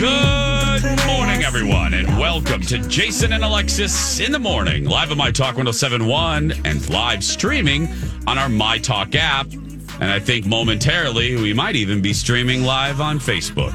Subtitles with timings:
[0.00, 5.30] Good morning, everyone, and welcome to Jason and Alexis in the morning, live on My
[5.30, 7.86] Talk 1071 and live streaming
[8.26, 9.52] on our My Talk app.
[9.52, 13.74] And I think momentarily we might even be streaming live on Facebook.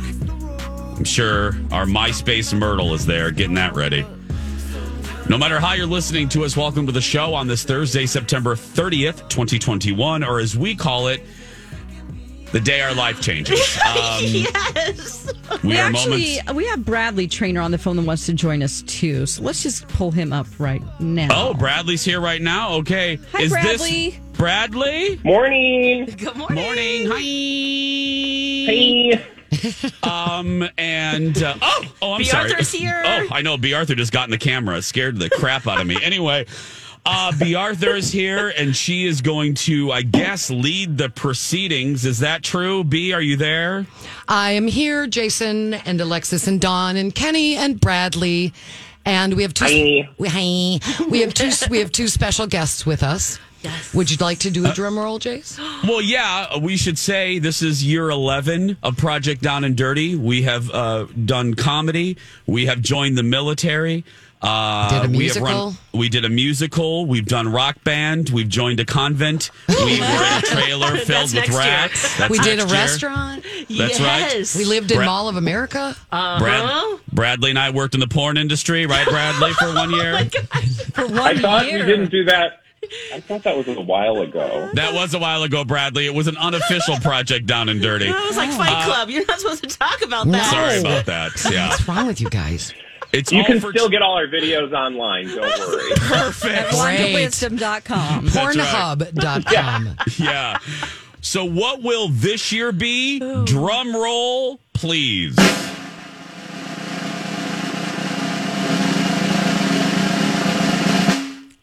[0.97, 4.03] I'm sure our MySpace Myrtle is there getting that ready.
[5.30, 8.56] No matter how you're listening to us, welcome to the show on this Thursday, September
[8.56, 11.22] 30th, 2021, or as we call it,
[12.51, 13.59] the day our life changes.
[13.85, 15.31] Um, yes.
[15.63, 16.53] we, We are actually moments.
[16.53, 19.25] we have Bradley Traynor on the phone that wants to join us too.
[19.25, 21.28] So let's just pull him up right now.
[21.31, 22.73] Oh, Bradley's here right now.
[22.78, 23.19] Okay.
[23.31, 24.09] Hi, Is Bradley.
[24.11, 25.19] this Bradley?
[25.23, 26.05] Morning.
[26.05, 26.63] Good morning.
[26.63, 27.07] Morning.
[27.09, 27.19] Hi.
[28.66, 29.25] Hey.
[30.03, 32.23] Um and uh, oh oh I'm B.
[32.25, 32.51] sorry.
[32.51, 33.01] Arthur's here.
[33.05, 33.57] Oh, I know.
[33.57, 33.73] B.
[33.73, 35.97] Arthur just got in the camera, scared the crap out of me.
[36.03, 36.45] Anyway,
[37.05, 37.55] uh, B.
[37.55, 42.05] Arthur is here, and she is going to, I guess, lead the proceedings.
[42.05, 42.83] Is that true?
[42.83, 43.85] B, are you there?
[44.27, 48.53] I am here, Jason and Alexis and Don and Kenny and Bradley,
[49.05, 49.66] and we have two.
[49.66, 50.09] Hi.
[50.17, 51.05] We, hi.
[51.09, 51.51] we have two.
[51.69, 53.39] We have two special guests with us.
[53.61, 53.95] Yes.
[53.95, 55.57] Would you like to do a drum roll, Jace?
[55.83, 60.16] Well, yeah, we should say this is year 11 of Project Down and Dirty.
[60.16, 64.05] We have uh, done comedy, we have joined the military.
[64.41, 67.05] Uh, Did a We, have run, we did a musical.
[67.08, 68.29] We've done rock band.
[68.29, 69.49] We've joined a convent.
[69.67, 72.20] We were in a trailer filled with rats.
[72.29, 72.73] We did a year.
[72.73, 73.43] restaurant.
[73.70, 74.35] That's right.
[74.35, 74.55] yes.
[74.55, 75.96] We lived in Brad- Mall of America.
[76.11, 80.26] Brad, Bradley and I worked in the porn industry, right, Bradley, for one year?
[80.93, 81.79] For one I thought year.
[81.85, 82.61] we didn't do that.
[83.16, 84.70] I thought that was a while ago.
[84.76, 86.05] that was a while ago, Bradley.
[86.05, 88.05] It was an unofficial project down and dirty.
[88.09, 89.09] It was like Fight Club.
[89.09, 90.52] You're not supposed to talk about that.
[90.52, 91.32] Sorry about that.
[91.52, 91.70] Yeah.
[91.70, 92.73] What's wrong with you guys?
[93.11, 95.28] It's you can still t- get all our videos online.
[95.28, 95.91] Don't worry.
[95.96, 96.69] Perfect.
[96.72, 98.28] Blindwisdom.com.
[98.28, 99.96] Pornhub.com.
[100.17, 100.17] Yeah.
[100.17, 100.57] yeah.
[101.22, 103.19] So, what will this year be?
[103.22, 103.46] Ooh.
[103.46, 105.35] Drum roll, please.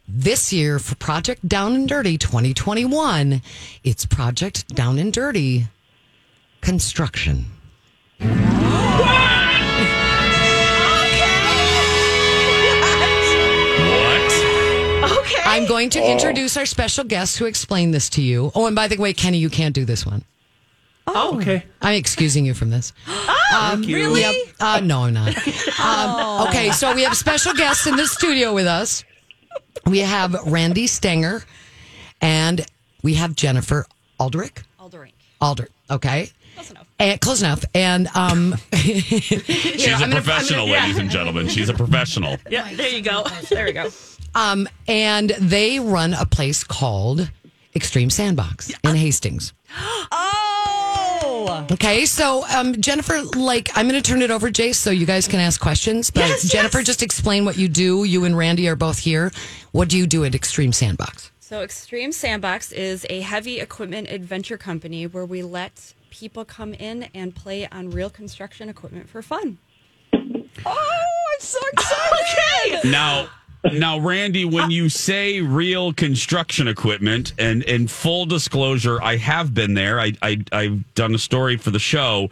[0.08, 3.42] This year for Project Down and Dirty 2021,
[3.82, 5.66] it's Project Down and Dirty
[6.60, 7.46] Construction.
[15.52, 18.50] I'm going to introduce our special guest who explained this to you.
[18.54, 20.24] Oh, and by the way, Kenny, you can't do this one.
[21.06, 21.64] Oh, okay.
[21.82, 22.92] I'm excusing you from this.
[23.52, 24.22] Um, really?
[24.22, 24.34] Yep.
[24.60, 25.36] Uh, no, I'm not.
[25.78, 29.04] Um, okay, so we have special guests in the studio with us.
[29.84, 31.44] We have Randy Stenger
[32.22, 32.64] and
[33.02, 33.84] we have Jennifer
[34.18, 34.62] Aldrich.
[34.80, 35.12] Aldering.
[35.42, 36.30] Aldrich, okay.
[36.54, 36.86] Close enough.
[36.98, 37.64] And, close enough.
[37.74, 41.48] And um, She's a professional, ladies and gentlemen.
[41.48, 42.38] She's a professional.
[42.48, 43.24] Yeah, there you go.
[43.50, 43.90] There we go.
[44.34, 47.30] um, and they run a place called
[47.74, 49.52] Extreme Sandbox in Hastings.
[50.14, 51.66] Oh!
[51.70, 55.26] Okay, so um, Jennifer, like, I'm going to turn it over, Jace, so you guys
[55.28, 56.10] can ask questions.
[56.10, 56.86] But Yes, Jennifer, yes.
[56.86, 58.04] just explain what you do.
[58.04, 59.32] You and Randy are both here.
[59.72, 61.30] What do you do at Extreme Sandbox?
[61.40, 67.04] So, Extreme Sandbox is a heavy equipment adventure company where we let people come in
[67.14, 69.58] and play on real construction equipment for fun.
[70.14, 72.90] Oh, I'm so excited!
[72.90, 73.28] Now,
[73.64, 79.74] now, Randy, when you say real construction equipment, and in full disclosure, I have been
[79.74, 80.00] there.
[80.00, 82.30] I, I I've done a story for the show.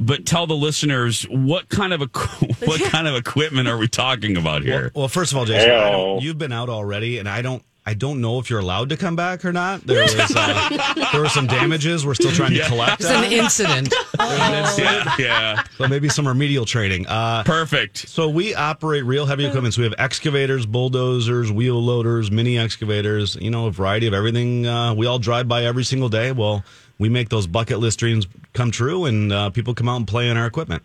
[0.00, 4.36] But tell the listeners what kind of equ- what kind of equipment are we talking
[4.36, 4.90] about here?
[4.94, 7.62] Well, first of all, Jason, I don't, you've been out already, and I don't.
[7.88, 9.82] I don't know if you're allowed to come back or not.
[9.86, 12.04] There was uh, there were some damages.
[12.04, 13.00] We're still trying to collect.
[13.00, 13.32] It's an on.
[13.32, 13.94] incident.
[14.18, 17.06] yeah, yeah, So maybe some remedial training.
[17.06, 18.08] Uh, perfect.
[18.08, 19.74] so we operate real heavy equipment.
[19.74, 23.36] So we have excavators, bulldozers, wheel loaders, mini excavators.
[23.36, 24.66] You know, a variety of everything.
[24.66, 26.32] Uh, we all drive by every single day.
[26.32, 26.64] Well,
[26.98, 30.28] we make those bucket list dreams come true, and uh, people come out and play
[30.28, 30.82] on our equipment.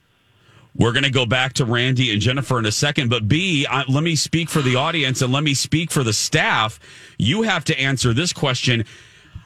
[0.75, 3.83] We're going to go back to Randy and Jennifer in a second, but B, I,
[3.89, 6.79] let me speak for the audience and let me speak for the staff.
[7.17, 8.85] You have to answer this question.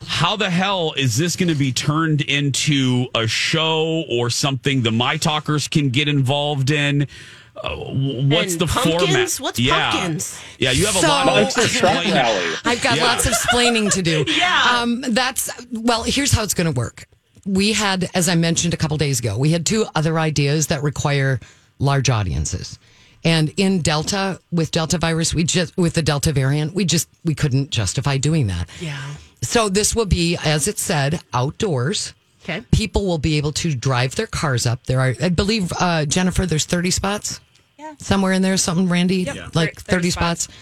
[0.06, 4.92] How the hell is this going to be turned into a show or something the
[4.92, 7.08] My Talkers can get involved in?
[7.56, 9.00] Uh, what's And the pumpkins?
[9.08, 9.36] format?
[9.40, 9.92] What's yeah.
[9.92, 10.40] pumpkins?
[10.60, 12.14] Yeah, you have a lot of Monster explaining.
[12.14, 13.04] I've got Yeah.
[13.06, 14.26] lots of explaining to do.
[14.38, 14.78] Yeah.
[14.82, 17.08] Um, that's, well, here's how it's going to work.
[17.46, 20.82] We had, as I mentioned a couple days ago, we had two other ideas that
[20.84, 21.40] require
[21.80, 22.80] large audiences.
[23.24, 27.34] And in Delta, with Delta virus, we just, with the Delta variant, we just, we
[27.34, 28.70] couldn't justify doing that.
[28.80, 29.02] Yeah.
[29.42, 32.14] So this will be, as it said, outdoors.
[32.44, 32.62] Okay.
[32.72, 34.86] People will be able to drive their cars up.
[34.86, 37.40] There are, I believe, uh, Jennifer, there's 30 spots.
[37.80, 37.94] Yeah.
[37.98, 39.24] Somewhere in there, something, Randy?
[39.24, 39.56] Yep.
[39.56, 40.44] Like 30, 30 spots.
[40.44, 40.58] spots.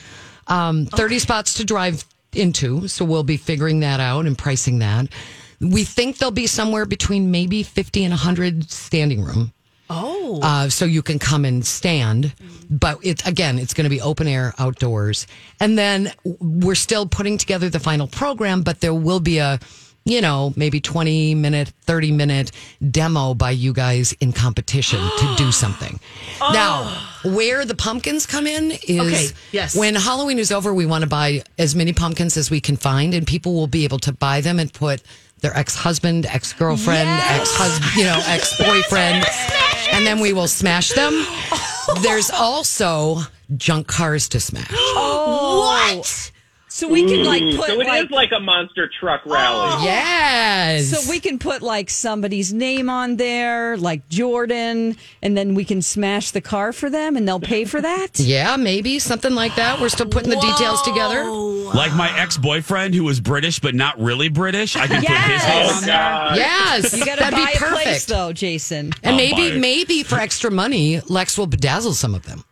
[0.48, 2.88] Um, 30 spots to drive into.
[2.88, 5.08] So we'll be figuring that out and pricing that.
[5.60, 9.54] We think there'll be somewhere between maybe 50 and 100 standing room.
[9.90, 10.40] Oh.
[10.42, 12.34] Uh, so you can come and stand.
[12.70, 15.28] But it's again, it's going to be open air outdoors.
[15.60, 19.60] And then we're still putting together the final program, but there will be a,
[20.06, 22.52] you know, maybe 20 minute, 30 minute
[22.90, 26.00] demo by you guys in competition to do something.
[26.40, 26.90] Now,
[27.24, 29.76] where the pumpkins come in is Okay, yes.
[29.76, 33.14] when Halloween is over, we want to buy as many pumpkins as we can find,
[33.14, 35.04] and people will be able to buy them and put
[35.44, 39.24] their ex husband, ex girlfriend, ex husband, you know, ex boyfriend,
[39.92, 41.14] and then we will smash them.
[42.02, 43.20] There's also
[43.58, 44.66] junk cars to smash.
[44.72, 45.92] Oh.
[45.96, 46.32] what?
[46.74, 47.56] So we can like mm.
[47.56, 49.70] put so it is like, like a monster truck rally.
[49.76, 49.84] Oh.
[49.86, 50.88] Yes.
[50.90, 55.84] so we can put like somebody's name on there, like Jordan, and then we can
[55.84, 58.20] smash the car for them, and they'll pay for that.
[58.20, 59.80] yeah, maybe something like that.
[59.80, 61.26] We're still putting the details together.
[61.30, 64.76] Like my ex boyfriend who was British but not really British.
[64.76, 65.96] I can put his name Oh, on there.
[65.96, 66.38] God.
[66.38, 68.08] Yes, You got to that'd buy be a place perfect.
[68.08, 68.94] though, Jason.
[69.04, 72.44] And I'll maybe, maybe for extra money, Lex will bedazzle some of them.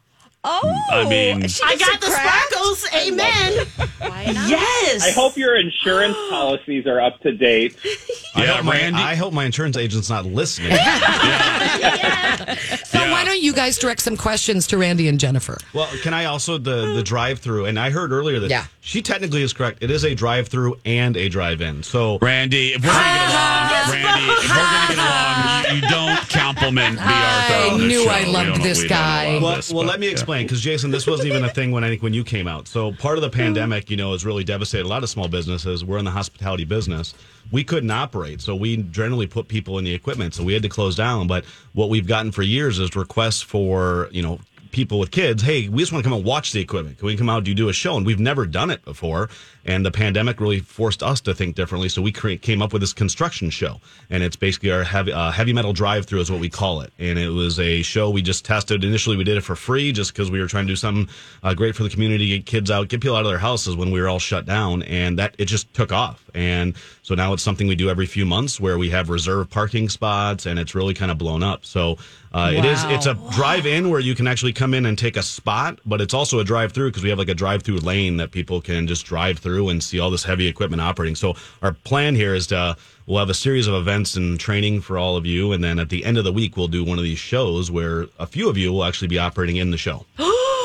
[0.44, 2.52] Oh, I mean- she I got the craft?
[2.52, 2.86] sparkles.
[2.96, 3.68] Amen.
[4.48, 5.04] Yes.
[5.08, 7.76] I hope your insurance policies are up to date.
[8.36, 9.00] I Yeah, hope my, Randy.
[9.00, 10.72] I hope my insurance agent's not listening.
[12.86, 13.12] So Yeah.
[13.12, 15.58] why don't you guys direct some questions to Randy and Jennifer?
[15.74, 17.66] Well, can I also the the drive through?
[17.66, 18.66] And I heard earlier that Yeah.
[18.82, 19.80] she technically is correct.
[19.82, 21.84] It is a drive through and a drive in.
[21.84, 25.82] So Randy, if we're gonna get along, Randy, if we're gonna get along, you, you
[25.90, 27.04] don't compliment B.
[27.04, 27.54] Arthur.
[27.54, 28.10] I knew show.
[28.10, 29.34] I loved this guy.
[29.34, 30.14] love well, this, well, let me yeah.
[30.32, 32.68] Explain because Jason, this wasn't even a thing when I think when you came out.
[32.68, 33.34] So part of the mm.
[33.34, 35.84] pandemic, you know, has really devastated a lot of small businesses.
[35.84, 37.14] We're in the hospitality business.
[37.52, 40.34] We couldn't operate, so we generally put people in the equipment.
[40.34, 41.28] So we had to close down.
[41.28, 44.40] But what we've gotten for years is requests for you know
[44.72, 46.98] people with kids, hey, we just want to come and watch the equipment.
[46.98, 47.44] Can we come out?
[47.44, 47.98] Do you do a show?
[47.98, 49.30] And we've never done it before.
[49.66, 51.90] And the pandemic really forced us to think differently.
[51.90, 53.80] So we cre- came up with this construction show.
[54.10, 56.92] And it's basically our heavy, uh, heavy metal drive through, is what we call it.
[56.98, 58.84] And it was a show we just tested.
[58.84, 61.08] Initially, we did it for free just because we were trying to do something
[61.44, 63.92] uh, great for the community, get kids out, get people out of their houses when
[63.92, 64.84] we were all shut down.
[64.84, 66.24] And that it just took off.
[66.34, 69.90] And so now it's something we do every few months where we have reserve parking
[69.90, 71.66] spots and it's really kind of blown up.
[71.66, 71.98] So
[72.34, 75.18] uh, it is, it's a drive in where you can actually come in and take
[75.18, 77.80] a spot, but it's also a drive through because we have like a drive through
[77.80, 81.16] lane that people can just drive through and see all this heavy equipment operating.
[81.16, 84.98] So our plan here is to, we'll have a series of events and training for
[84.98, 85.52] all of you.
[85.52, 88.08] And then at the end of the week, we'll do one of these shows where
[88.20, 90.06] a few of you will actually be operating in the show.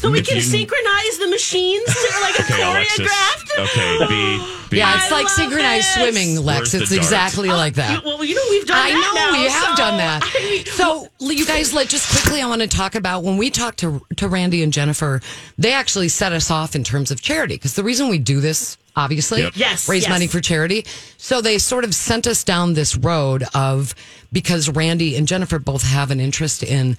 [0.00, 3.00] so we can you- synchronize the machines to like a Okay, Alexis.
[3.00, 3.64] choreographed.
[3.64, 4.54] Okay, B.
[4.70, 4.76] B.
[4.78, 5.94] Yeah, it's I like synchronized this.
[5.94, 6.60] swimming, Lex.
[6.60, 7.02] Where's the It's dart?
[7.02, 8.02] exactly uh, like that.
[8.02, 10.22] You- well, you know we've done I that know now, we have so- done that.
[10.24, 12.40] I mean, So, you guys, let just quickly.
[12.42, 15.20] I want to talk about when we talked to to Randy and Jennifer.
[15.56, 18.76] They actually set us off in terms of charity because the reason we do this,
[18.94, 19.52] obviously, Yep.
[19.56, 20.10] Yes, raise yes.
[20.10, 20.84] money for charity.
[21.16, 23.94] So they sort of sent us down this road of
[24.32, 26.96] because Randy and Jennifer both have an interest in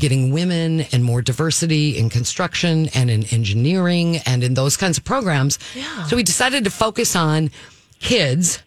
[0.00, 5.04] getting women and more diversity in construction and in engineering and in those kinds of
[5.04, 5.58] programs.
[5.74, 6.04] Yeah.
[6.04, 7.50] So we decided to focus on
[8.00, 8.62] kids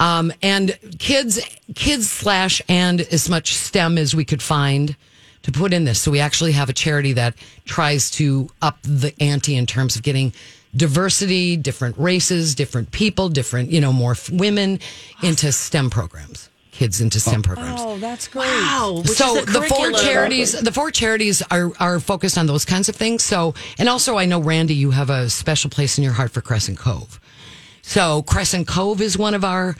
[0.00, 1.38] um, and kids
[1.74, 4.96] kids slash and as much STEM as we could find
[5.42, 6.00] to put in this.
[6.00, 7.34] So we actually have a charity that
[7.64, 10.32] tries to up the ante in terms of getting
[10.74, 14.80] diversity, different races, different people, different you know more f- women
[15.22, 16.48] into STEM programs.
[16.72, 17.80] Kids into STEM programs.
[17.82, 18.46] Oh, that's great.
[18.46, 19.02] Wow.
[19.04, 22.96] So is the four charities, the four charities are are focused on those kinds of
[22.96, 23.22] things.
[23.22, 26.40] So, and also, I know Randy, you have a special place in your heart for
[26.40, 27.20] Crescent Cove.
[27.82, 29.76] So, Crescent Cove is one of our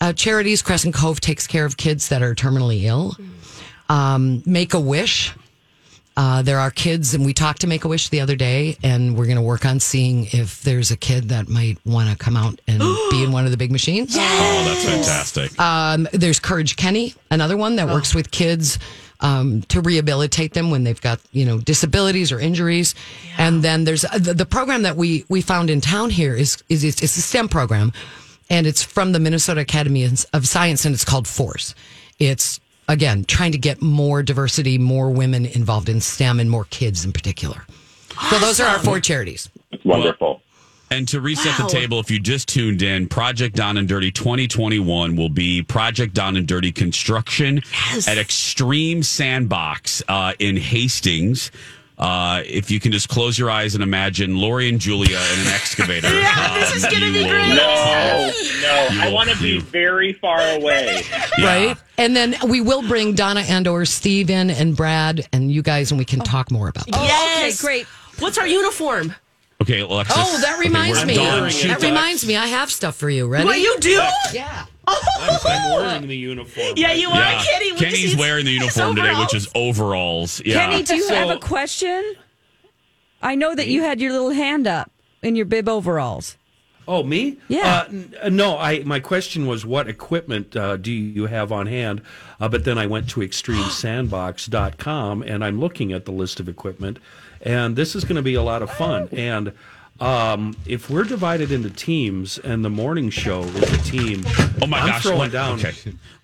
[0.00, 0.62] uh, charities.
[0.62, 3.16] Crescent Cove takes care of kids that are terminally ill.
[3.88, 5.34] Um, Make a Wish.
[6.20, 9.16] Uh, there are kids, and we talked to Make a Wish the other day, and
[9.16, 12.36] we're going to work on seeing if there's a kid that might want to come
[12.36, 12.78] out and
[13.10, 14.14] be in one of the big machines.
[14.18, 15.58] Oh, that's fantastic.
[15.58, 18.78] Um, there's Courage Kenny, another one that works with kids
[19.20, 22.94] um, to rehabilitate them when they've got you know disabilities or injuries.
[23.38, 26.62] And then there's uh, the, the program that we we found in town here is
[26.68, 27.94] is it's, it's a STEM program,
[28.50, 31.74] and it's from the Minnesota Academy of Science, and it's called Force.
[32.18, 32.60] It's
[32.90, 37.12] again trying to get more diversity, more women involved in STEM, and more kids in
[37.12, 37.64] particular.
[38.28, 39.48] So those are our four charities.
[39.70, 40.42] It's wonderful.
[40.92, 41.66] And to reset Wow.
[41.66, 46.14] the table, if you just tuned in, Project Down and Dirty 2021 will be Project
[46.14, 48.08] Down and Dirty Construction Yes.
[48.08, 51.52] at Extreme Sandbox uh, in Hastings.
[52.00, 55.46] Uh, if you can just close your eyes and imagine Lori and Julia in an
[55.48, 56.08] excavator.
[56.20, 57.48] Yeah, this is um, gonna you be will- great.
[57.48, 58.88] No, no.
[58.90, 61.02] You I want to be very far away.
[61.38, 61.44] Yeah.
[61.44, 61.76] right?
[61.98, 65.90] And then we will bring Donna and or Steve in and Brad and you guys,
[65.92, 67.02] and we can talk more about that.
[67.02, 67.62] Yes.
[67.62, 67.86] Okay, great.
[68.18, 69.14] What's our uniform?
[69.60, 70.16] Okay, Alexis.
[70.18, 71.16] Oh, that reminds we're me.
[71.16, 71.82] That that.
[71.82, 72.34] reminds me.
[72.36, 73.26] I have stuff for you.
[73.28, 73.44] Ready?
[73.44, 74.02] What you do?
[74.32, 74.64] Yeah.
[75.20, 76.74] I'm wearing the uniform.
[76.76, 77.38] Yeah, you Yeah.
[77.38, 77.72] are, Kenny.
[77.72, 80.42] We Kenny's need wearing the uniform today, which is overalls.
[80.44, 80.66] Yeah.
[80.66, 82.14] Kenny, do you have a question?
[83.22, 84.90] I know that you had your little hand up
[85.22, 86.36] in your bib overalls.
[86.88, 87.38] Oh, me?
[87.48, 87.82] Yeah.
[87.82, 88.80] Uh, n- uh, no, I.
[88.80, 92.02] My question was, what equipment uh, do you have on hand?
[92.40, 96.98] Uh, but then I went to extremesandbox.com and I'm looking at the list of equipment,
[97.42, 99.08] and this is going to be a lot of fun.
[99.12, 99.52] And
[100.00, 104.24] um, if we're divided into teams, and the morning show is a team,
[104.62, 105.02] Oh my I'm gosh!
[105.02, 105.58] throwing Lex- down.
[105.58, 105.74] Okay,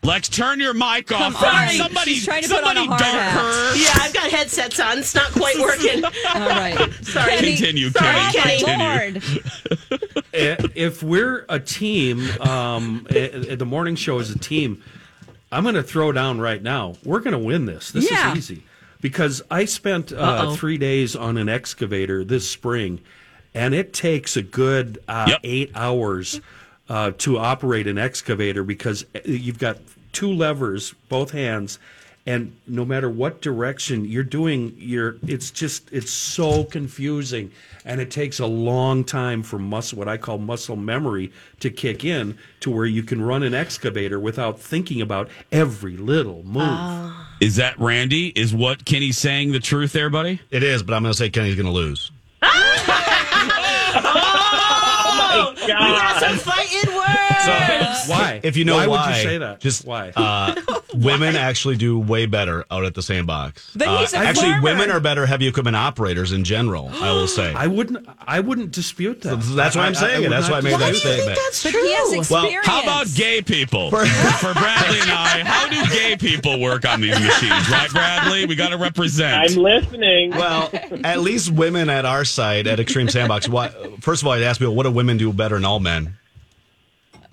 [0.03, 1.35] Lex, turn your mic off.
[1.35, 1.69] Come on.
[1.71, 3.33] Somebody, She's trying to put on somebody a hard hat.
[3.33, 3.77] her.
[3.77, 4.99] Yeah, I've got headsets on.
[4.99, 6.05] It's not quite working.
[6.05, 6.11] All
[6.49, 6.91] right.
[7.03, 7.31] Sorry.
[7.37, 8.63] Kenny, Continue, Sorry, Kenny.
[8.63, 9.21] Kenny.
[9.21, 9.51] Continue.
[9.91, 10.13] Lord.
[10.77, 14.83] If we're a team, um, the morning show is a team.
[15.51, 16.97] I'm going to throw down right now.
[17.05, 17.91] We're going to win this.
[17.93, 18.33] This Yeah.
[18.33, 18.63] is easy
[19.01, 23.01] because I spent uh, three days on an excavator this spring,
[23.57, 25.41] and it takes a good uh, Yep.
[25.45, 26.41] eight hours
[26.89, 29.79] uh, to operate an excavator because eh, you've got
[30.13, 31.79] two levers, both hands.
[32.29, 37.53] And no matter what direction you're doing, you're it's just it's so confusing,
[37.85, 42.05] and it takes a long time for muscle, what I call muscle memory, to kick
[42.05, 47.13] in to where you can run an excavator without thinking about every little move.
[47.41, 48.29] Is that Randy?
[48.35, 50.41] Is what Kenny's saying the truth there, buddy?
[50.51, 52.11] It is, but I'm going to say Kenny's going to lose.
[55.69, 57.86] Oh, we got some fighting words.
[58.09, 58.41] Why?
[58.43, 59.61] If you know why, why, would you say that?
[59.61, 60.13] Just why?
[60.17, 60.55] Uh,
[60.95, 63.71] women actually do way better out at the sandbox.
[63.77, 64.63] But Uh, he's a actually, farmer.
[64.63, 66.91] women are better heavy equipment operators in general.
[66.95, 67.53] I will say.
[67.57, 68.07] I wouldn't.
[68.27, 69.37] I wouldn't dispute that.
[69.41, 70.23] That's what I'm saying I- I- saying.
[70.23, 71.39] would That's not why I made that dispute statement.
[71.75, 73.91] But he has Well, how about gay people?
[73.91, 77.69] For, Bradley and I, how do gay people work on these machines?
[77.71, 78.47] Right, Bradley?
[78.47, 79.51] We got to represent.
[79.53, 80.31] I'm listening.
[80.31, 80.71] Well,
[81.05, 83.49] at least women at our site at Extreme Sandbox.
[83.49, 83.69] Why,
[84.01, 86.17] first of all, I'd ask people, what do women do better than all men?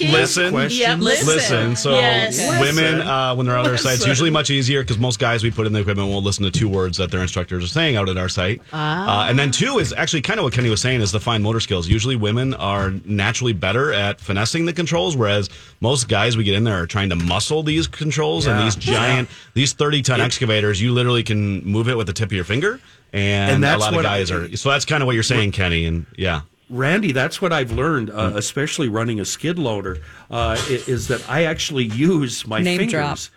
[0.00, 1.26] Listen, Yep, listen.
[1.26, 1.76] listen.
[1.76, 2.38] So Yes.
[2.60, 5.50] women, uh, when they're on our site, it's usually much easier because most guys we
[5.50, 8.08] put in the equipment will listen to two words that their instructors are saying out
[8.08, 8.60] at our site.
[8.72, 9.24] Ah.
[9.26, 11.42] Uh, and then two is actually kind of what Kenny was saying is the fine
[11.42, 11.88] motor skills.
[11.88, 15.48] Usually women are naturally better at finessing the controls, whereas
[15.80, 19.28] most guys we get in there are trying to muscle these controls and these giant,
[19.54, 22.80] these 30 ton excavators, you literally can move it with the tip of your finger.
[23.12, 24.56] And, And a that's lot of guys I- are.
[24.56, 25.84] So that's kind of what you're saying, Kenny.
[25.86, 26.40] And yeah.
[26.70, 29.98] Randy, that's what I've learned, uh, especially running a skid loader,
[30.30, 33.30] uh, is that I actually use my Name fingers.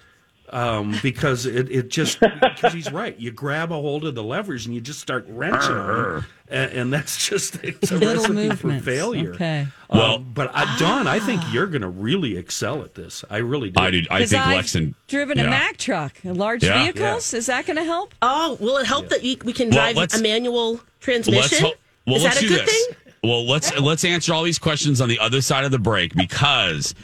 [0.49, 3.19] Um, because it, it just because he's right.
[3.19, 6.93] You grab a hold of the levers and you just start wrenching them, and, and
[6.93, 8.61] that's just it's a Little recipe movements.
[8.61, 9.33] for failure.
[9.33, 9.67] Okay.
[9.89, 13.25] Um, Well- but uh, Don, I think you're going to really excel at this.
[13.29, 13.81] I really do.
[13.83, 14.03] I do.
[14.09, 15.43] I think I've driven yeah.
[15.43, 16.81] a Mack truck, large Yeah.
[16.81, 17.33] vehicles.
[17.33, 18.15] Is that going to help?
[18.21, 21.65] Oh, will it help that you, we can drive let's- a manual Let's transmission?
[21.65, 21.73] ho-
[22.05, 22.85] well, Is let's that a do good this.
[22.87, 22.95] thing?
[23.27, 26.95] Well, let's let's answer all these questions on the other side of the break because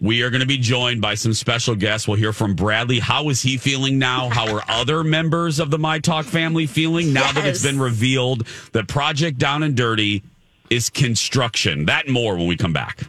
[0.00, 2.08] we are going to be joined by some special guests.
[2.08, 3.00] We'll hear from Bradley.
[3.00, 4.30] How is he feeling now?
[4.30, 8.46] How are other members of the My Talk family feeling now that it's been revealed
[8.72, 10.22] that Project Down and Dirty
[10.70, 11.84] is construction?
[11.84, 13.02] That and more when we come back.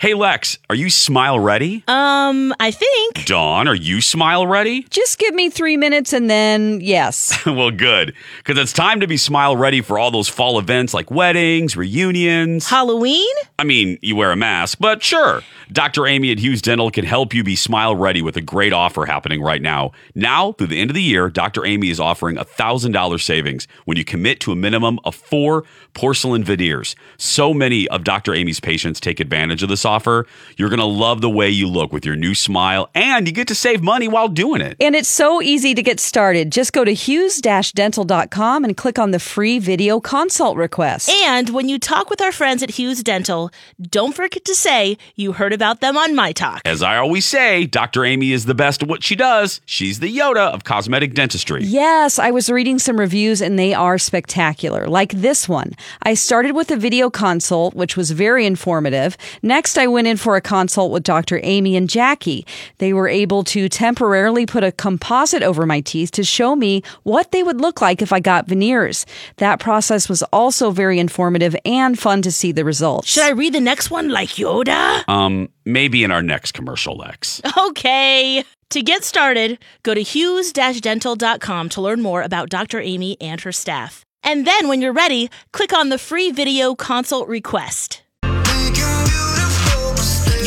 [0.00, 1.84] Hey Lex, are you smile ready?
[1.86, 3.26] Um, I think.
[3.26, 4.84] Dawn, are you smile ready?
[4.84, 7.38] Just give me three minutes and then yes.
[7.44, 8.14] well, good.
[8.38, 12.66] Because it's time to be smile ready for all those fall events like weddings, reunions.
[12.66, 13.28] Halloween?
[13.58, 15.42] I mean, you wear a mask, but sure.
[15.72, 16.08] Dr.
[16.08, 19.40] Amy at Hughes Dental can help you be smile ready with a great offer happening
[19.40, 19.92] right now.
[20.16, 21.64] Now, through the end of the year, Dr.
[21.64, 25.62] Amy is offering a $1,000 savings when you commit to a minimum of four
[25.94, 26.96] porcelain veneers.
[27.18, 28.34] So many of Dr.
[28.34, 30.26] Amy's patients take advantage of this offer.
[30.56, 33.46] You're going to love the way you look with your new smile, and you get
[33.48, 34.76] to save money while doing it.
[34.80, 36.50] And it's so easy to get started.
[36.50, 41.10] Just go to hughes-dental.com and click on the free video consult request.
[41.10, 45.32] And when you talk with our friends at Hughes Dental, don't forget to say you
[45.32, 46.62] heard about them on My Talk.
[46.64, 48.06] As I always say, Dr.
[48.06, 49.60] Amy is the best at what she does.
[49.66, 51.62] She's the Yoda of cosmetic dentistry.
[51.64, 54.86] Yes, I was reading some reviews and they are spectacular.
[54.86, 55.72] Like this one.
[56.02, 59.18] I started with a video consult, which was very informative.
[59.42, 61.38] Next, I went in for a consult with Dr.
[61.42, 62.46] Amy and Jackie.
[62.78, 67.32] They were able to temporarily put a composite over my teeth to show me what
[67.32, 69.04] they would look like if I got veneers.
[69.36, 73.10] That process was also very informative and fun to see the results.
[73.10, 75.06] Should I read the next one like Yoda?
[75.06, 77.40] Um, maybe in our next commercial, Lex.
[77.58, 78.44] Okay.
[78.70, 82.80] To get started, go to hughes-dental.com to learn more about Dr.
[82.80, 84.04] Amy and her staff.
[84.22, 88.02] And then when you're ready, click on the free video consult request.
[88.22, 88.30] You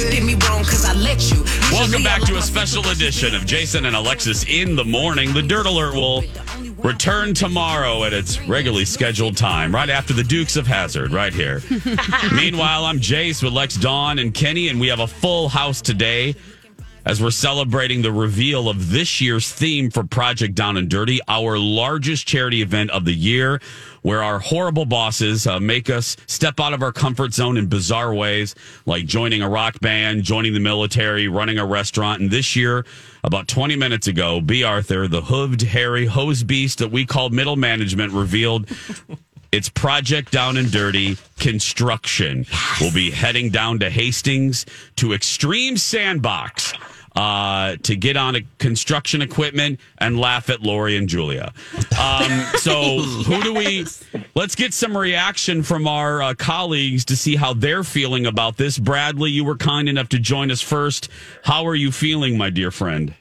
[0.09, 1.43] did me wrong because I let you.
[1.71, 5.33] Welcome back to a special edition of Jason and Alexis in the morning.
[5.33, 6.23] The Dirt Alert will
[6.84, 11.62] return tomorrow at its regularly scheduled time, right after the Dukes of Hazzard, right here.
[12.36, 16.36] Meanwhile, I'm Jace with Lex Dawn and Kenny, and we have a full house today
[17.06, 21.58] as we're celebrating the reveal of this year's theme for Project Down and Dirty, our
[21.58, 23.62] largest charity event of the year,
[24.03, 28.13] where our horrible bosses uh, make us step out of our comfort zone in bizarre
[28.13, 28.53] ways,
[28.85, 32.21] like joining a rock band, joining the military, running a restaurant.
[32.21, 32.85] And this year,
[33.23, 34.63] about 20 minutes ago, B.
[34.63, 38.69] Arthur, the hooved, hairy hose beast that we called middle management, revealed
[39.53, 42.47] It's Project Down and Dirty Construction.
[42.81, 46.73] We'll be heading down to Hastings to Extreme Sandbox
[47.15, 51.54] uh, to get on a construction equipment and laugh at Lori and Julia.
[51.99, 53.86] Um, so, who do we?
[54.36, 58.78] Let's get some reaction from our uh, colleagues to see how they're feeling about this.
[58.78, 61.10] Bradley, you were kind enough to join us first.
[61.43, 63.13] How are you feeling, my dear friend?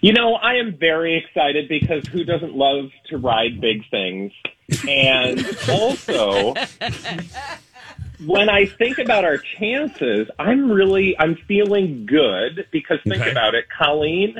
[0.00, 4.32] You know, I am very excited because who doesn't love to ride big things?
[4.88, 6.54] And also,
[8.26, 13.30] when I think about our chances, I'm really I'm feeling good because think Okay.
[13.30, 14.36] about it, Colleen,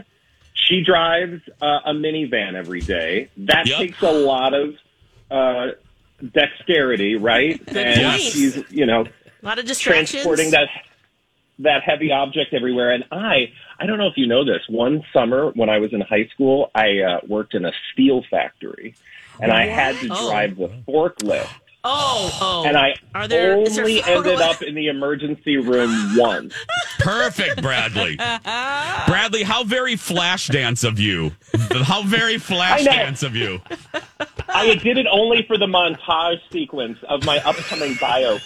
[0.54, 3.30] she drives uh, a minivan every day.
[3.38, 3.78] That Yep.
[3.78, 4.74] takes a lot of
[5.30, 5.72] uh,
[6.34, 7.58] dexterity, right?
[7.72, 8.22] Good and point.
[8.22, 9.04] she's you know
[9.42, 10.22] A lot of distractions.
[10.22, 10.68] transporting that
[11.60, 12.90] that heavy object everywhere.
[12.92, 14.62] And I, I don't know if you know this.
[14.70, 18.96] One summer when I was in high school, I uh, worked in a steel factory,
[19.40, 20.26] and I had to Oh.
[20.26, 21.48] drive the forklift.
[21.82, 22.64] Oh, oh.
[22.68, 26.54] And I Are there- is there only photo- ended up in the emergency room once.
[26.98, 28.16] Perfect, Bradley.
[28.16, 31.32] Bradley, how very Flashdance of you.
[31.72, 32.90] How very flash I know.
[32.92, 33.60] dance of you.
[34.48, 38.38] I did it only for the montage sequence of my upcoming bio.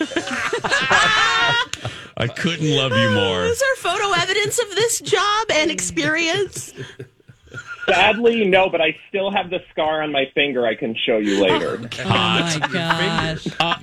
[2.17, 3.45] I couldn't love you more.
[3.45, 6.73] Is there photo evidence of this job and experience?
[7.87, 10.67] Sadly, no, but I still have the scar on my finger.
[10.67, 11.77] I can show you later.
[12.03, 12.59] Hot.
[12.63, 13.47] Oh gosh.
[13.61, 13.75] Uh,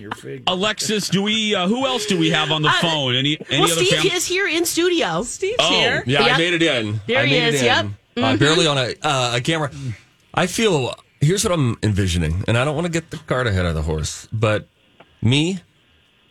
[0.48, 1.54] Alexis, do we?
[1.56, 3.16] Uh, who else do we have on the Uh, phone?
[3.16, 4.10] Any any well, other Steve family?
[4.16, 5.24] is here in studio.
[5.24, 6.04] Steve's Oh, here.
[6.06, 6.32] Yeah, Yep.
[6.32, 7.02] I made it in.
[7.08, 7.86] There I he made is, It yep.
[8.16, 8.24] in.
[8.24, 9.72] Uh, barely on a, uh, a camera.
[10.34, 10.94] I feel.
[11.22, 13.84] Here's what I'm envisioning, and I don't want to get the cart ahead of the
[13.84, 14.68] horse, but
[15.22, 15.60] me,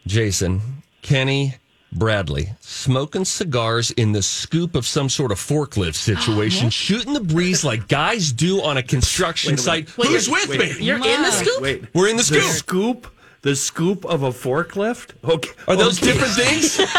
[0.07, 1.55] Jason, Kenny,
[1.92, 7.20] Bradley, smoking cigars in the scoop of some sort of forklift situation, oh, shooting the
[7.20, 9.88] breeze like guys do on a construction site.
[9.90, 10.76] Who's with me?
[10.79, 11.62] You're in the scoop?
[11.62, 13.09] Wait, We're in the the scoop.
[13.40, 13.50] Scoop.
[13.50, 15.12] The scoop of a forklift.
[15.24, 16.12] Okay, Are those okay.
[16.12, 16.81] different things?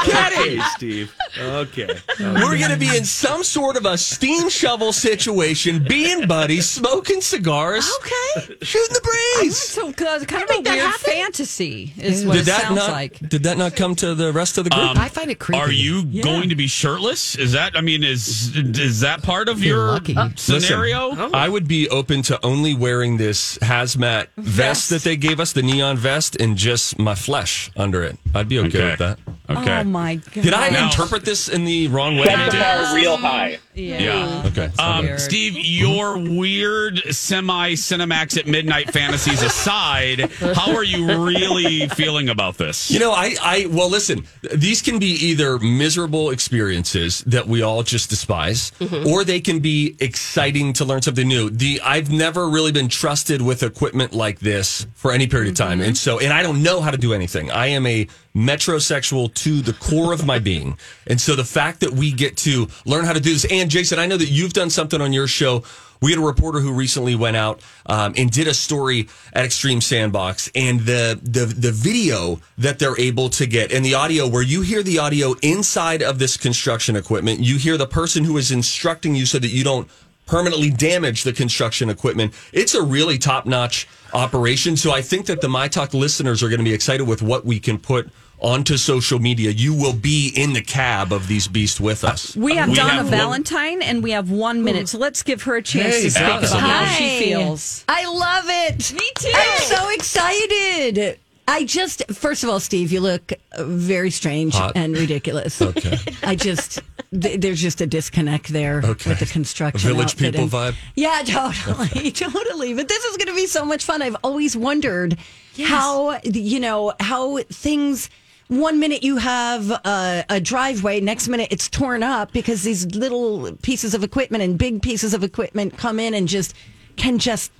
[0.00, 1.14] Okay, Steve.
[1.38, 1.88] Okay.
[2.18, 7.20] We're going to be in some sort of a steam shovel situation, being buddies, smoking
[7.20, 8.54] cigars, Okay.
[8.62, 9.00] shooting the
[9.40, 9.56] breeze.
[9.58, 9.92] So uh,
[10.24, 11.12] kind of a weird happen.
[11.12, 12.90] fantasy is what Did it that sounds not?
[12.92, 13.18] like.
[13.28, 14.82] Did that not come to the rest of the group?
[14.90, 15.60] Um, I find it creepy.
[15.60, 16.22] Are you Yeah.
[16.22, 17.36] going to be shirtless?
[17.36, 17.76] Is that?
[17.76, 20.16] I mean, is is that part of You're your lucky.
[20.16, 21.10] uh, scenario?
[21.16, 21.30] Oh.
[21.34, 25.59] I would be open to only wearing this hazmat vest that they gave us, the
[25.62, 28.18] neon vest, and just my flesh under it.
[28.34, 28.90] I'd be okay, Okay.
[28.90, 29.18] with that.
[29.50, 29.80] Okay.
[29.80, 30.42] Oh my god.
[30.44, 32.26] Did I Now- interpret this in the wrong way?
[32.26, 33.58] Set the bar real high.
[33.74, 33.98] Yeah.
[33.98, 34.42] Yeah.
[34.46, 34.70] Okay.
[34.78, 35.18] Um.
[35.18, 42.58] Steve, your weird semi Cinemax at midnight fantasies aside, how are you really feeling about
[42.58, 42.90] this?
[42.90, 47.82] You know, I, I, well, listen, these can be either miserable experiences that we all
[47.82, 48.72] just despise,
[49.06, 51.48] or they can be exciting to learn something new.
[51.50, 55.80] The, I've never really been trusted with equipment like this for any period of time.
[55.80, 57.50] And so, and I don't know how to do anything.
[57.50, 60.78] I am a metrosexual to the core of my being.
[61.06, 63.98] And so the fact that we get to learn how to do this, and Jason,
[63.98, 65.64] I know that you've done something on your show.
[66.00, 69.82] We had a reporter who recently went out um, and did a story at Extreme
[69.82, 74.42] Sandbox, and the, the the video that they're able to get and the audio, where
[74.42, 78.50] you hear the audio inside of this construction equipment, you hear the person who is
[78.50, 79.90] instructing you so that you don't
[80.30, 82.32] permanently damage the construction equipment.
[82.52, 84.76] It's a really top notch operation.
[84.76, 87.44] So I think that the My Talk listeners are going to be excited with what
[87.44, 89.50] we can put onto social media.
[89.50, 92.34] You will be in the cab of these beasts with us.
[92.36, 95.42] We have We Donna have one- Valentine, and we have one minute, so let's give
[95.42, 97.84] her a chance Hey, to speak about how she feels.
[97.88, 98.92] I love it.
[98.94, 99.32] Me too.
[99.34, 101.18] I'm so excited.
[101.50, 104.72] I just, first of all, Steve, you look uh, very strange Hot.
[104.76, 105.60] and ridiculous.
[105.60, 105.98] Okay.
[106.22, 106.78] I just,
[107.18, 109.10] th- there's just a disconnect there Okay.
[109.10, 109.90] with the construction.
[109.90, 110.76] A village outfit people and- vibe?
[110.94, 112.74] Yeah, totally, totally.
[112.74, 114.00] But this is going to be so much fun.
[114.00, 115.18] I've always wondered
[115.64, 118.08] how, you know, how things.
[118.48, 123.52] One minute you have a, a driveway, next minute it's torn up because these little
[123.62, 126.54] pieces of equipment and big pieces of equipment come in and just
[126.96, 127.52] can just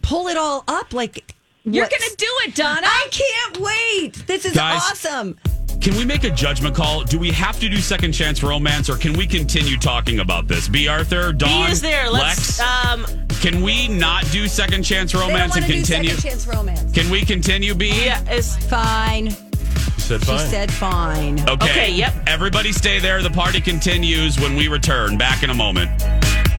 [0.00, 1.34] pull it all up like
[1.66, 2.86] You're what's- gonna do it, Donna.
[2.86, 4.26] I can't wait.
[4.26, 5.36] This is Guys, awesome.
[5.80, 7.02] Can we make a judgment call?
[7.04, 10.68] Do we have to do second chance romance, or can we continue talking about this?
[10.68, 10.88] B.
[10.88, 12.08] Arthur, Dawn, He is there.
[12.10, 12.58] Let's.
[12.58, 12.60] Lex.
[12.60, 13.06] Um,
[13.40, 16.10] can we not do second chance They don't romance and wanna do continue?
[16.10, 16.92] second chance romance.
[16.92, 17.74] Can we continue?
[17.74, 17.92] B.
[18.04, 18.20] yeah.
[18.28, 19.26] It's, Fine.
[19.26, 19.32] You
[19.98, 20.48] said She fine.
[20.50, 21.40] said fine.
[21.50, 21.70] Okay.
[21.70, 22.14] Okay, yep.
[22.28, 23.22] Everybody stay there.
[23.22, 25.18] The party continues when we return.
[25.18, 25.90] Back in a moment.